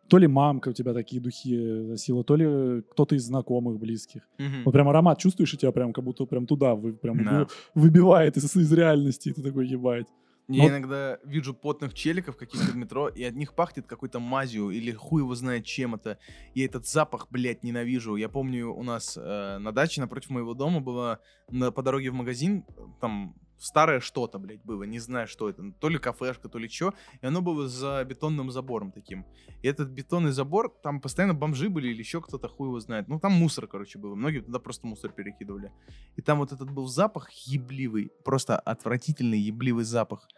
[0.08, 4.28] то ли мамка у тебя такие духи носила, то ли кто-то из знакомых, близких.
[4.38, 4.64] Мгм.
[4.66, 7.38] Вот прям аромат чувствуешь, и тебя прям как будто прям туда вы, прям Да.
[7.74, 10.06] вы- выбивает из, из реальности, и ты такой, ебать.
[10.46, 10.70] Я Вот.
[10.70, 15.22] иногда вижу потных челиков каких-то в метро, и от них пахнет какой-то мазью, или хуй
[15.22, 16.18] его знает чем это.
[16.54, 18.16] Я этот запах, блядь, ненавижу.
[18.16, 22.14] Я помню, у нас э, на даче напротив моего дома было на, по дороге в
[22.14, 22.64] магазин,
[23.00, 23.34] там
[23.64, 26.92] старое что-то, блядь, было, не знаю, что это, то ли кафешка, то ли что,
[27.22, 29.24] и оно было за бетонным забором таким.
[29.62, 33.08] И этот бетонный забор, там постоянно бомжи были или еще кто-то, хуй его знает.
[33.08, 34.14] Ну, там мусор, короче, было.
[34.14, 35.72] Многие туда просто мусор перекидывали.
[36.16, 40.28] И там вот этот был запах ебливый, просто отвратительный ебливый запах.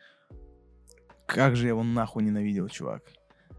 [1.27, 3.03] Как же я его нахуй ненавидел, чувак.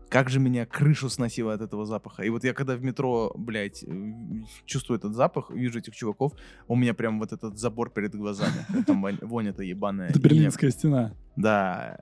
[0.10, 2.24] Как же меня крышу сносило от этого запаха.
[2.24, 3.88] И вот я когда в метро, блядь, э,
[4.66, 6.34] чувствую этот запах, вижу этих чуваков,
[6.68, 8.84] у меня прям вот этот забор перед глазами.
[8.86, 10.10] Там вонь- эта ебаная.
[10.10, 11.14] Это Берлинская стена.
[11.36, 12.00] Да.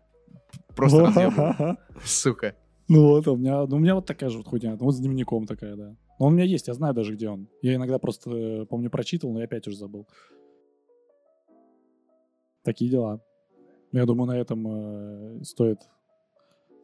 [0.75, 1.79] Просто разъебывает.
[2.03, 2.55] Сука.
[2.87, 4.71] Ну вот, у меня, ну, у меня вот такая же вот хуйня.
[4.79, 5.95] Ну, Вот с дневником такая, да.
[6.19, 7.47] Но он у меня есть, я знаю даже, где он.
[7.63, 10.07] Я иногда просто, э, помню, прочитал, но я опять уже забыл.
[12.63, 13.19] Такие дела.
[13.91, 15.79] Я думаю, на этом э, стоит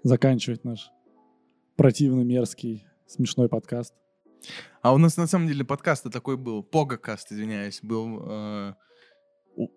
[0.03, 0.91] заканчивать наш
[1.82, 3.95] противный, мерзкий, смешной подкаст.
[4.84, 8.73] А у нас на самом деле подкаст такой был, погакаст, извиняюсь, был э,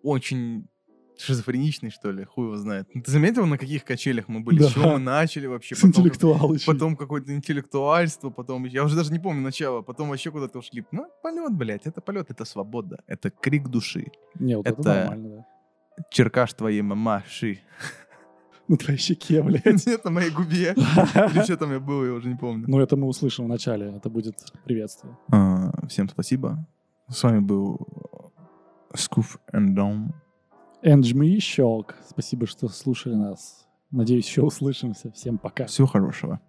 [0.03, 0.69] очень
[1.17, 2.89] шизофреничный, что ли, хуй его знает.
[2.93, 4.59] Ты заметил, на каких качелях мы были?
[4.59, 4.69] Да.
[4.69, 5.77] С чего мы начали вообще?
[5.77, 6.67] С Потом, интеллектуал еще.
[6.67, 10.85] потом какое-то интеллектуальство, потом, я уже даже не помню начало, потом вообще куда-то ушли.
[10.93, 14.13] Ну, полет, блядь, это полет, это свобода, это крик души.
[14.39, 15.47] Не, вот это, это- нормально, да.
[16.11, 17.61] Черкаш твоей мамаши.
[18.69, 19.65] На твоей щеке, блядь.
[19.87, 20.75] Нет, на моей губе.
[20.75, 22.65] Или что там я был, я уже не помню.
[22.67, 23.93] Ну, это мы услышим в начале.
[23.97, 25.17] Это будет приветствие.
[25.31, 26.67] А, Всем спасибо.
[27.09, 27.87] С вами был
[28.95, 30.13] Скуф Dom.
[30.83, 31.95] Энджми Щелк.
[32.09, 33.67] Спасибо, что слушали нас.
[33.91, 35.11] Надеюсь, еще услышимся.
[35.13, 35.67] Всем пока.
[35.67, 36.41] Всего хорошего.